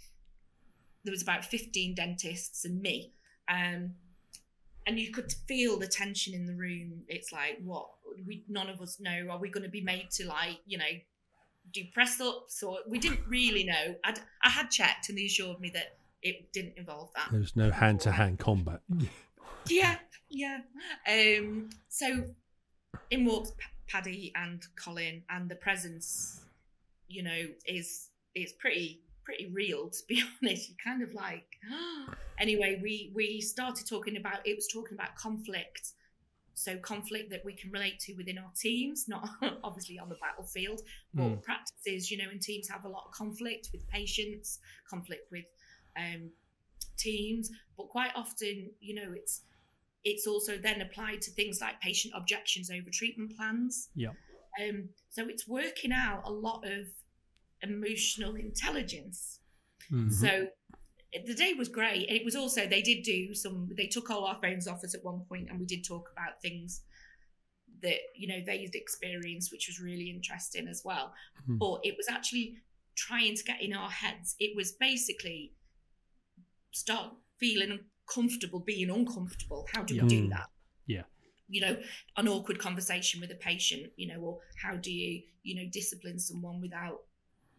[1.04, 3.14] There was about fifteen dentists and me,
[3.48, 3.92] um,
[4.86, 7.04] and you could feel the tension in the room.
[7.08, 7.90] It's like, what?
[8.26, 9.28] We none of us know.
[9.32, 10.92] Are we going to be made to like, you know,
[11.72, 12.62] do press ups?
[12.64, 13.96] Or we didn't really know.
[14.04, 17.30] I'd, I had checked, and they assured me that it didn't involve that.
[17.32, 18.82] There was no hand to hand combat.
[19.68, 19.98] Yeah,
[20.30, 20.60] yeah.
[21.08, 22.24] Um, so
[23.12, 23.52] in walks
[23.88, 26.42] Paddy and Colin, and the presence,
[27.10, 29.90] you know, is is pretty pretty real.
[29.90, 31.46] To be honest, you kind of like.
[32.40, 35.94] anyway, we we started talking about it was talking about conflict.
[36.56, 39.30] So conflict that we can relate to within our teams, not
[39.64, 40.82] obviously on the battlefield,
[41.14, 41.42] but Mm.
[41.44, 42.12] practices.
[42.12, 45.46] You know, and teams have a lot of conflict with patients, conflict with
[45.98, 46.32] um,
[46.98, 49.42] teams, but quite often, you know, it's
[50.04, 53.90] it's also then applied to things like patient objections over treatment plans.
[53.96, 54.12] Yeah.
[54.62, 56.88] Um, so it's working out a lot of
[57.62, 59.40] emotional intelligence.
[59.92, 60.12] Mhm.
[60.12, 60.50] So
[61.26, 62.08] the day was great.
[62.08, 63.70] And it was also they did do some.
[63.76, 66.42] They took all our phones off us at one point, and we did talk about
[66.42, 66.82] things
[67.82, 71.14] that you know they'd experienced, which was really interesting as well.
[71.48, 71.58] Mhm.
[71.60, 72.58] But it was actually
[72.96, 74.36] trying to get in our heads.
[74.40, 75.54] It was basically
[76.72, 77.80] start feeling
[78.14, 79.68] comfortable being uncomfortable.
[79.74, 80.04] How do Yeah.
[80.04, 80.30] we do Mm.
[80.30, 80.50] that?
[80.86, 81.04] Yeah.
[81.48, 81.84] You know,
[82.18, 86.20] an awkward conversation with a patient, you know, or how do you, you know, discipline
[86.20, 87.08] someone without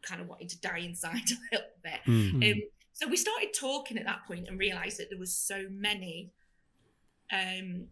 [0.03, 1.15] kind of wanting to die inside
[1.53, 2.01] a little bit.
[2.07, 2.53] Mm.
[2.53, 6.33] Um, so we started talking at that point and realised that there was so many
[7.33, 7.87] um,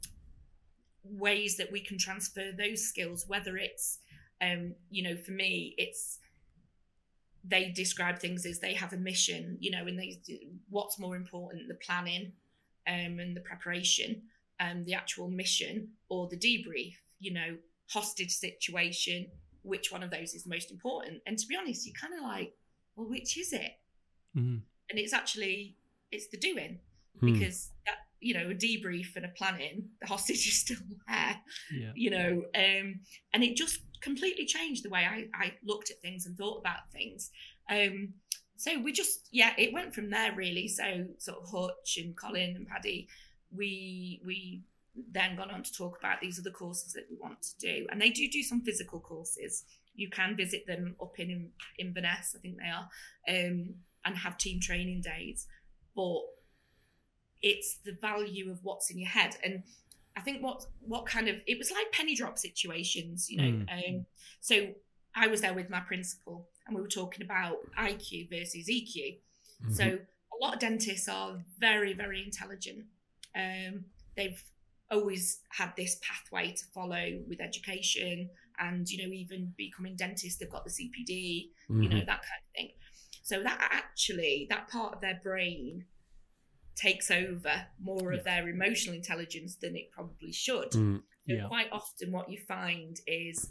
[1.02, 3.24] ways that we can transfer those skills.
[3.26, 3.98] Whether it's,
[4.42, 6.18] um, you know, for me, it's
[7.44, 10.20] they describe things as they have a mission, you know, and they
[10.68, 12.32] what's more important, the planning
[12.86, 14.22] um, and the preparation,
[14.60, 17.56] and the actual mission or the debrief, you know,
[17.90, 19.26] hostage situation.
[19.68, 21.20] Which one of those is the most important?
[21.26, 22.54] And to be honest, you're kind of like,
[22.96, 23.72] well, which is it?
[24.36, 24.60] Mhm.
[24.90, 25.76] and it's actually
[26.10, 26.78] it's the doing
[27.20, 27.32] Mm.
[27.32, 30.76] because that you know a debrief and a planning the hostage is still
[31.08, 31.36] there
[31.72, 31.92] Yeah.
[31.94, 33.00] you know um
[33.32, 36.82] and it just completely changed the way i i looked at things and thought about
[36.92, 37.30] things
[37.70, 38.14] um
[38.56, 42.54] so we just yeah it went from there really so sort of hutch and colin
[42.56, 43.08] and paddy
[43.50, 44.62] we we
[45.12, 47.86] then gone on to talk about these other courses that we want to do.
[47.90, 49.64] And they do do some physical courses.
[49.94, 52.88] You can visit them up in inverness i think they are
[53.28, 53.74] um
[54.04, 55.46] and have team training days.
[55.96, 56.20] But
[57.42, 59.36] it's the value of what's in your head.
[59.44, 59.62] And
[60.16, 63.72] i think what what kind of it was like penny drop situations you know Mm.
[63.98, 64.06] um
[64.40, 64.54] so
[65.14, 69.20] i was there with my principal and we were talking about iq versus eq
[69.62, 69.72] Mm-hmm.
[69.72, 69.84] so
[70.34, 72.84] a lot of dentists are very very intelligent.
[73.36, 73.84] Um
[74.16, 74.42] they've
[74.90, 80.50] always had this pathway to follow with education and you know even becoming dentists they've
[80.50, 82.06] got the cpd you know Mhm.
[82.06, 82.70] that kind of thing
[83.22, 85.84] so that actually that part of their brain
[86.74, 88.18] takes over more Yeah.
[88.18, 91.02] of their emotional intelligence than it probably should Mm.
[91.28, 93.50] so quite often what you find is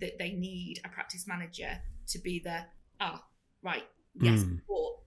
[0.00, 2.66] that they need a practice manager to be the
[3.00, 3.26] ah
[3.62, 3.86] right
[4.20, 4.62] yes Mm.
[4.66, 5.02] but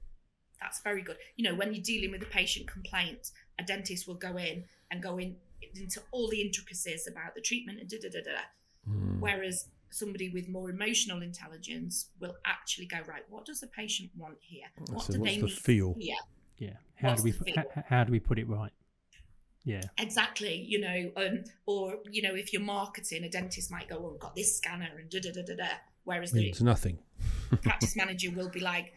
[0.59, 4.15] that's very good you know when you're dealing with a patient complaint a dentist will
[4.15, 5.37] go in and go in
[5.75, 8.41] into all the intricacies about the treatment and da da da da
[8.89, 9.19] Mm.
[9.19, 13.23] Whereas somebody with more emotional intelligence will actually go right.
[13.29, 14.65] What does the patient want here?
[14.89, 15.95] What So do what's they the need feel?
[15.99, 16.15] here?
[16.57, 16.77] Yeah.
[16.95, 18.71] How What's do we the how, how do we put it right?
[19.63, 19.81] Yeah.
[19.99, 20.55] Exactly.
[20.67, 24.19] You know, um, or you know, if you're marketing, a dentist might go, "Oh, I've
[24.19, 25.67] got this scanner," and da da da da da.
[26.03, 26.97] Whereas the nothing.
[27.61, 28.93] practice manager will be like,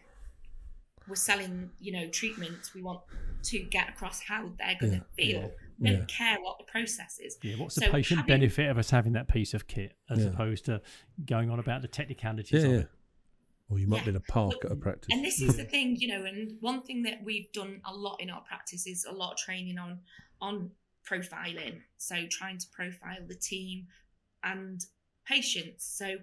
[1.06, 2.72] "We're selling, you know, treatments.
[2.74, 3.00] We want
[3.44, 5.52] to get across how they're going to Yeah, feel.
[5.78, 7.56] We don't care what the process is." Yeah.
[7.56, 10.30] What's the patient having- benefit of us having that piece of kit as Yeah.
[10.30, 10.82] opposed to
[11.24, 12.78] going on about the technicalities Yeah, of yeah.
[12.80, 12.88] it?
[13.70, 14.04] Or you might Yeah.
[14.04, 15.08] be in a park Well, at a practice.
[15.10, 18.20] And this is the thing, you know, and one thing that we've done a lot
[18.20, 20.00] in our practice is a lot of training on
[20.40, 20.70] on
[21.08, 21.80] profiling.
[21.96, 23.88] So trying to profile the team
[24.42, 24.80] and
[25.26, 25.84] patients.
[25.84, 26.16] So,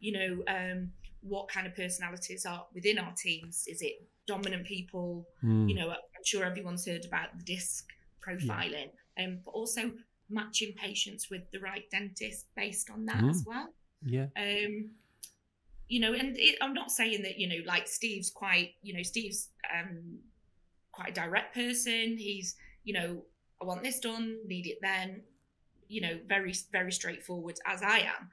[0.00, 0.92] you know, um,
[1.22, 3.66] what kind of personalities are within our teams?
[3.66, 5.26] Is it dominant people?
[5.42, 5.68] Mm.
[5.68, 7.88] You know, I'm sure everyone's heard about the disc
[8.26, 9.92] profiling, um, but also
[10.30, 13.30] matching patients with the right dentist based on that Mm.
[13.30, 13.68] as well
[14.04, 14.26] Yeah.
[14.36, 14.90] um
[15.88, 19.02] you know and it, i'm not saying that you know like steve's quite you know
[19.02, 20.18] steve's um
[20.92, 23.22] quite a direct person he's you know
[23.60, 25.22] i want this done need it then
[25.88, 28.30] you know very very straightforward as i am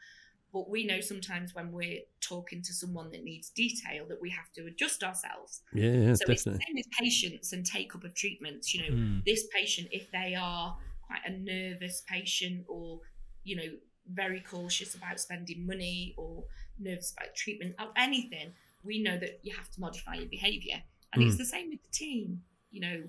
[0.51, 4.51] but we know sometimes when we're talking to someone that needs detail that we have
[4.53, 8.13] to adjust ourselves yeah, yeah, so it's the same with patients and take up of
[8.13, 9.23] treatments you know Mm.
[9.25, 10.75] this patient, if they are
[11.05, 13.01] quite a nervous patient or,
[13.43, 13.77] you know,
[14.11, 16.43] very cautious about spending money or
[16.79, 18.51] nervous about treatment or anything,
[18.83, 20.81] we know that you have to modify your behaviour.
[21.13, 22.43] And it's the same with the team.
[22.71, 23.03] You know,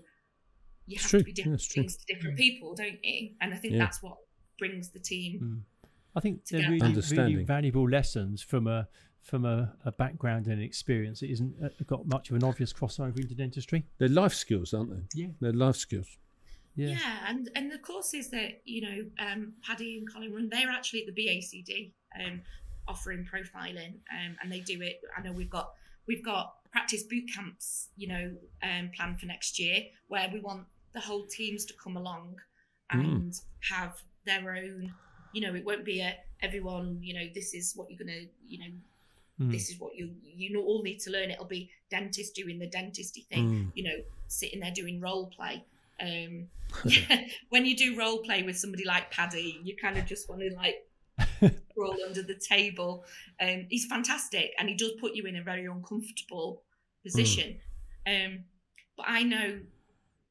[0.87, 1.21] you It's have true.
[1.21, 1.83] to be different Yeah, it's true.
[1.83, 3.31] things to different people, don't you?
[3.41, 3.85] And I think Yeah.
[3.85, 4.17] that's what
[4.59, 5.65] brings the team.
[6.17, 8.89] I think they're really, really valuable lessons from a
[9.23, 11.23] from a, a background and experience.
[11.23, 13.85] It isn't uh, got much of an obvious crossover into dentistry.
[13.99, 15.23] They're life skills, aren't they?
[15.23, 15.29] Yeah.
[15.41, 16.09] They're life skills.
[16.75, 16.89] Yeah.
[16.91, 21.05] Yeah, and and the courses that you know um, Paddy and Colin run, they're actually
[21.07, 21.93] at the BACD
[22.25, 22.41] um,
[22.89, 25.01] offering profiling, um, and they do it.
[25.17, 25.73] I know we've got
[26.09, 28.33] we've got practice boot camps, you know,
[28.63, 32.37] um, planned for next year, where we want the whole teams to come along
[32.93, 33.01] Mm.
[33.01, 33.35] and
[33.71, 34.93] have their own.
[35.33, 36.99] You know, it won't be a everyone.
[37.03, 38.27] You know, this is what you're gonna.
[38.49, 38.73] You know,
[39.41, 39.53] Mm.
[39.53, 41.31] this is what you you know all need to learn.
[41.31, 43.73] It'll be dentist doing the dentisty thing Mm.
[43.75, 43.97] you know,
[44.29, 45.65] sitting there doing role play.
[45.99, 46.49] Um,
[46.85, 50.43] yeah, when you do role play with somebody like Paddy, you kind of just want
[50.43, 50.87] to like
[51.75, 53.05] crawl under the table.
[53.41, 56.63] Um, he's fantastic, and he does put you in a very uncomfortable
[57.03, 57.57] position.
[58.07, 58.45] Um,
[58.97, 59.61] but I know,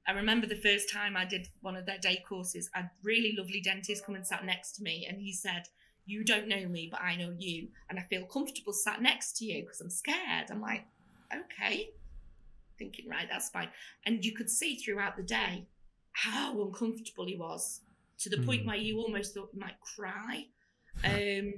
[0.10, 2.70] I remember the first time I did one of their day courses.
[2.76, 5.64] A really lovely dentist come and sat next to me, and he said.
[6.06, 9.46] You don't know me, but I know you, and I feel comfortable sat next to
[9.46, 10.50] you because I'm scared.
[10.50, 10.86] I'm like,
[11.32, 11.90] okay,
[12.80, 13.70] thinking, right, that's fine.
[14.06, 15.68] And you could see throughout the day
[16.14, 17.82] how uncomfortable he was
[18.20, 18.68] to the point Hmm.
[18.68, 20.46] where you almost thought you might cry.
[21.04, 21.54] Um,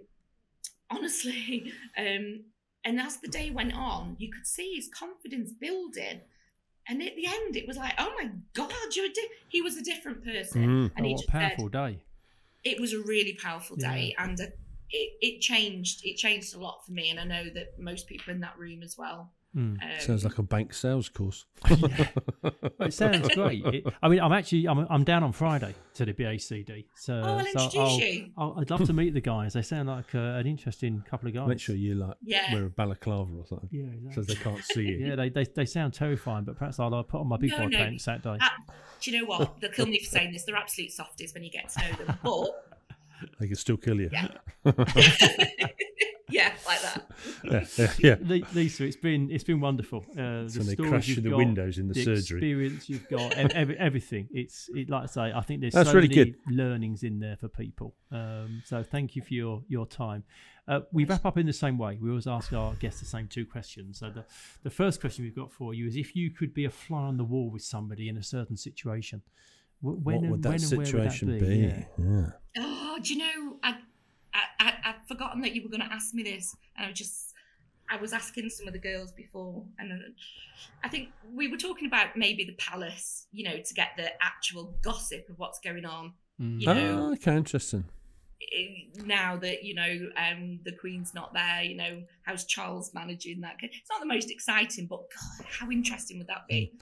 [0.90, 2.44] honestly, um,
[2.84, 6.22] And as the day went on, you could see his confidence building.
[6.88, 9.30] And at the end, it was like, oh my God, you're di-.
[9.50, 10.66] he was a different person.
[10.68, 10.92] Mm.
[10.96, 12.04] And oh, he what just a said, powerful day.
[12.64, 13.94] it was a really powerful Yeah.
[13.94, 14.46] day and uh,
[14.90, 18.34] it, it changed it changed a lot for me and i know that most people
[18.34, 19.84] in that room as well Mm.
[19.84, 21.46] um, Sounds like a bank sales course.
[21.70, 21.92] Well,
[22.88, 23.66] it sounds great.
[23.66, 27.38] It, I mean, I'm actually I'm, I'm down on Friday to the BACD, so, Oh,
[27.38, 28.30] I'll so introduce I'll, you.
[28.38, 29.54] I'll, I'd love to meet the guys.
[29.54, 31.48] They sound like uh, an interesting couple of guys.
[31.50, 32.54] Make sure you like Yeah.
[32.54, 34.98] wear a balaclava or something, Yeah, so they can't see you.
[35.08, 37.58] yeah, they, they they sound terrifying, but perhaps I'll uh, put on my big No,
[37.60, 37.78] boy no.
[37.78, 38.38] pants that day.
[38.40, 38.56] Ah,
[39.02, 41.52] do you know what they'll kill me for saying this they're absolute softies when you
[41.52, 42.50] get to know them but
[43.40, 44.10] They can still kill you.
[44.12, 44.30] Yeah.
[46.32, 47.12] Yeah like that
[47.44, 47.94] yeah, yeah.
[48.00, 48.16] yeah.
[48.22, 50.06] Le- Lisa, it's been it's been wonderful.
[50.12, 52.38] Uh, the So they stories crash you've through the got, windows in the, surgery.
[52.40, 54.28] experience you've got, ev- ev- everything.
[54.32, 56.36] It's it, like I say, I think there's That's so really many good.
[56.50, 57.96] learnings in there for people.
[58.12, 60.24] Um, so thank you for your your time.
[60.68, 61.98] Uh, we wrap up in the same way.
[62.02, 64.00] We always ask our guests the same two questions.
[64.00, 64.26] So the
[64.64, 67.18] the first question we've got for you is: if you could be a fly on
[67.18, 69.22] the wall with somebody in a certain situation,
[69.82, 71.48] when what and would that when and where would situation that be?
[71.48, 71.56] be?
[71.58, 71.84] Yeah.
[71.98, 72.26] Yeah.
[72.60, 73.78] oh do you know i i, I i'd
[75.12, 76.46] forgotten that you were going to ask me this
[76.76, 77.34] and i was just
[77.90, 79.88] i was asking some of the girls before and
[80.86, 81.10] i think
[81.40, 85.36] we were talking about maybe the palace you know to get the actual gossip of
[85.38, 86.60] what's going on Mm.
[86.62, 87.84] you know Oh, okay, interesting.
[89.06, 93.56] now that you know um, the Queen's not there, you know how's Charles managing that?
[93.62, 96.74] It's not the most exciting, but God, how interesting would that be?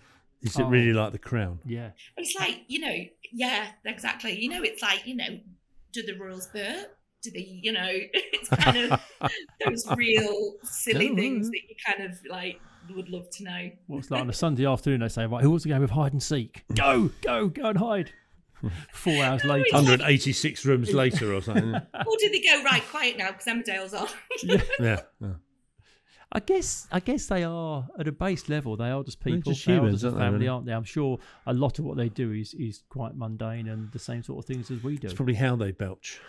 [0.41, 0.69] Is it Oh.
[0.69, 1.59] really like the crown?
[1.65, 1.89] Yeah.
[2.15, 2.95] It's like you know,
[3.33, 4.39] yeah, exactly.
[4.39, 5.31] You know, it's like you know,
[5.91, 6.95] do the royals burp?
[7.21, 9.01] Do they, you know, it's kind of
[9.65, 12.59] those real silly things that you kind of like
[12.95, 13.69] would love to know.
[13.87, 15.01] What's like on a Sunday afternoon?
[15.01, 16.63] They say, right, who wants to go with hide and seek?
[16.71, 16.75] Mm.
[16.77, 18.11] Go, go, go and hide.
[18.93, 19.65] Four hours later.
[19.67, 21.73] it's- 186 rooms later or something.
[21.75, 24.07] Or did they go right quiet now because Emmerdale's on?
[24.43, 25.01] yeah.
[25.19, 25.29] yeah.
[26.31, 28.77] I guess I guess they are at a base level.
[28.77, 29.51] They are just people.
[29.51, 30.47] just they are humans, just a aren't they, family, really?
[30.47, 30.73] aren't they?
[30.73, 31.17] I'm sure
[31.47, 34.45] a lot of what they do is is quite mundane and the same sort of
[34.45, 35.07] things as we do.
[35.07, 36.19] It's probably how they belch.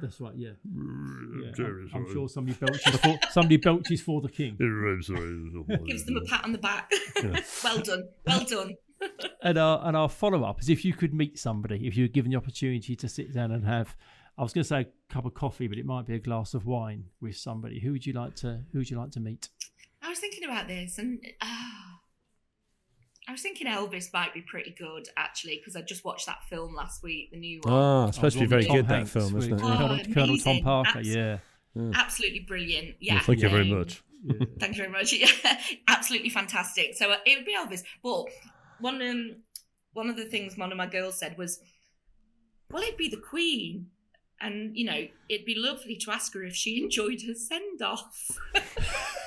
[0.00, 0.34] That's right.
[0.34, 0.50] Yeah.
[0.64, 4.56] yeah I'm, I'm sure somebody belches for somebody belches for the king.
[5.86, 6.90] Gives them a pat on the back.
[7.64, 8.74] well done, well done.
[9.42, 12.08] And our and our follow up is if you could meet somebody, if you were
[12.08, 13.96] given the opportunity to sit down and have,
[14.36, 16.54] I was going to say a cup of coffee, but it might be a glass
[16.54, 17.80] of wine with somebody.
[17.80, 19.48] Who would you like to Who would you like to meet?
[20.02, 21.46] I was thinking about this, and uh,
[23.30, 26.74] I was thinking Elvis might be pretty good actually because I just watched that film
[26.74, 27.72] last week, the new one.
[27.72, 29.60] Ah, it's supposed to be very Tom good, that film, isn't it?
[29.62, 29.76] Oh, Yeah.
[29.78, 30.64] Colonel, Colonel Tom amazing.
[30.64, 30.98] Parker.
[30.98, 31.38] Abs- Yeah.
[31.94, 32.96] Absolutely brilliant.
[32.98, 33.14] Yeah.
[33.14, 34.02] Well, thank you very much.
[34.24, 34.46] yeah.
[34.58, 35.12] Thank you very much.
[35.12, 35.28] Yeah,
[35.86, 36.96] absolutely fantastic.
[36.96, 37.82] So uh, it would be Elvis.
[38.02, 38.24] But
[38.80, 39.36] one um,
[39.92, 41.60] one of the things one of my girls said was,
[42.72, 43.86] "Well, it'd be the Queen."
[44.40, 48.26] And you know, it'd be lovely to ask her if she enjoyed her send off.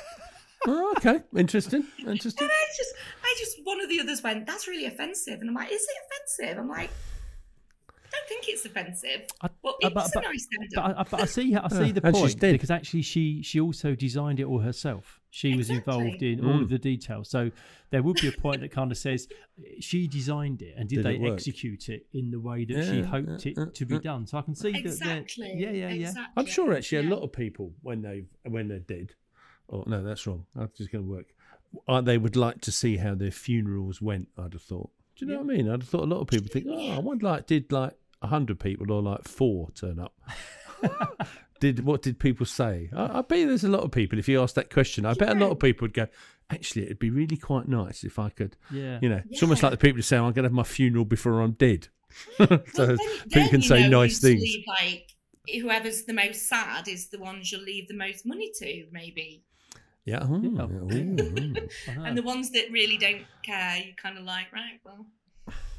[0.68, 2.44] Oh, okay, interesting, interesting.
[2.44, 2.94] And I just,
[3.24, 5.98] I just, one of the others went, "That's really offensive," and I'm like, "Is it
[6.06, 6.90] offensive?" I'm like,
[7.90, 10.82] "I don't think it's offensive." I- But uh, but- but- a nice send But.
[10.82, 12.52] I, I- but I see, I see Yeah, the and point dead.
[12.54, 15.20] because actually she she also designed it all herself.
[15.32, 16.34] She was involved Exactly.
[16.34, 16.64] in all Mm.
[16.64, 17.28] of the details.
[17.30, 17.50] So
[17.90, 19.28] there would be a point that kind of says
[19.80, 23.02] she designed it and did, Did they it execute it in the way that she
[23.02, 24.28] hoped yeah, it yeah, to be done.
[24.28, 24.80] So I can see that.
[24.80, 25.54] Exactly.
[25.58, 26.08] Yeah, yeah, yeah.
[26.10, 26.34] Exactly.
[26.38, 29.14] I'm sure actually a lot of people when they when they're dead,
[29.68, 30.46] or no, that's wrong.
[30.56, 31.28] That's just going to work.
[31.88, 34.28] Uh, they would like to see how their funerals went.
[34.38, 34.90] I'd have thought.
[35.16, 35.68] Do you know what I mean?
[35.70, 38.60] I'd have thought a lot of people think, oh, I wonder like did like hundred
[38.60, 40.14] people or like four turn up.
[41.60, 42.90] did what did people say?
[42.96, 44.20] I, I bet there's a lot of people.
[44.20, 46.08] If you ask that question, I bet a lot of people would go.
[46.50, 48.58] Actually, it'd be really quite nice if I could.
[48.70, 49.00] Yeah.
[49.02, 51.06] You know, it's almost like the people who say, "I'm going to have my funeral
[51.06, 51.88] before I'm dead."
[52.38, 52.98] so Well, then-
[53.32, 54.44] people can say know, nice things.
[54.68, 55.10] like
[55.62, 59.44] whoever's the most sad is the ones you'll leave the most money to, maybe.
[60.06, 60.20] Yeah.
[60.24, 60.50] oh, Yeah.
[60.64, 61.20] ooh, hmm.
[61.20, 61.54] ooh.
[61.90, 62.04] I know.
[62.04, 65.06] And the ones that really don't care, you kind of like, right, well,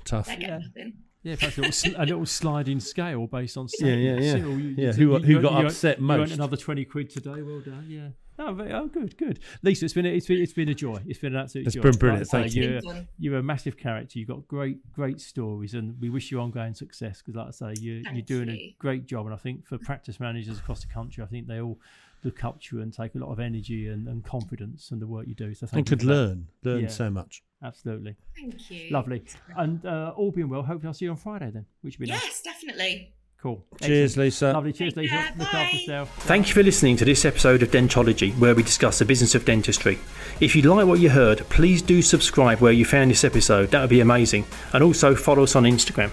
[0.05, 0.27] Tough.
[0.27, 0.59] they get Yeah.
[0.59, 0.93] nothing.
[1.23, 3.67] Yeah, perhaps a little, sl- a little sliding scale based on.
[3.81, 4.33] Yeah, yeah, yeah.
[4.33, 6.33] Cyril, you- Yeah, you- who- you- who you got you upset earned- You earned most?
[6.35, 7.41] another twenty quid today.
[7.41, 7.87] Well done.
[7.89, 8.09] Yeah.
[8.37, 9.39] Oh, very, oh, good, good.
[9.63, 11.01] Lisa, it's been a, it's been it's been a joy.
[11.07, 11.83] It's been an absolute It's joy.
[11.83, 12.63] been brilliant, Like uh, thank you.
[12.65, 13.09] You're, It's been fun.
[13.19, 14.19] you're a massive character.
[14.19, 17.23] You've got great great stories, and we wish you ongoing success.
[17.23, 18.55] Because, like I say, you're you're doing you.
[18.57, 19.25] a great job.
[19.27, 21.79] And I think for practice managers across the country, I think they all
[22.25, 25.07] look up to you and take a lot of energy and, and confidence in the
[25.07, 25.55] work you do.
[25.55, 26.15] So and thank you could for that.
[26.15, 26.89] learn, learn Yeah.
[26.89, 27.43] so much.
[27.63, 28.91] Absolutely Thank you.
[28.91, 29.23] lovely.
[29.57, 32.13] And uh, all being well, hopefully I'll see you on Friday then, which would be
[32.13, 32.23] nice.
[32.25, 33.13] Yes, definitely.
[33.41, 33.63] Cool.
[33.83, 34.25] Cheers, Excellent.
[34.27, 34.53] Lisa.
[34.55, 34.73] Lovely.
[34.73, 35.15] Cheers, Take Lisa.
[35.15, 35.35] care.
[35.37, 35.79] Look after Bye.
[35.79, 36.17] yourself.
[36.25, 39.45] Thank you for listening to this episode of Dentology, where we discuss the business of
[39.45, 39.99] dentistry.
[40.41, 43.71] If you like what you heard, please do subscribe where you found this episode.
[43.71, 44.47] That would be amazing.
[44.73, 46.11] And also follow us on Instagram.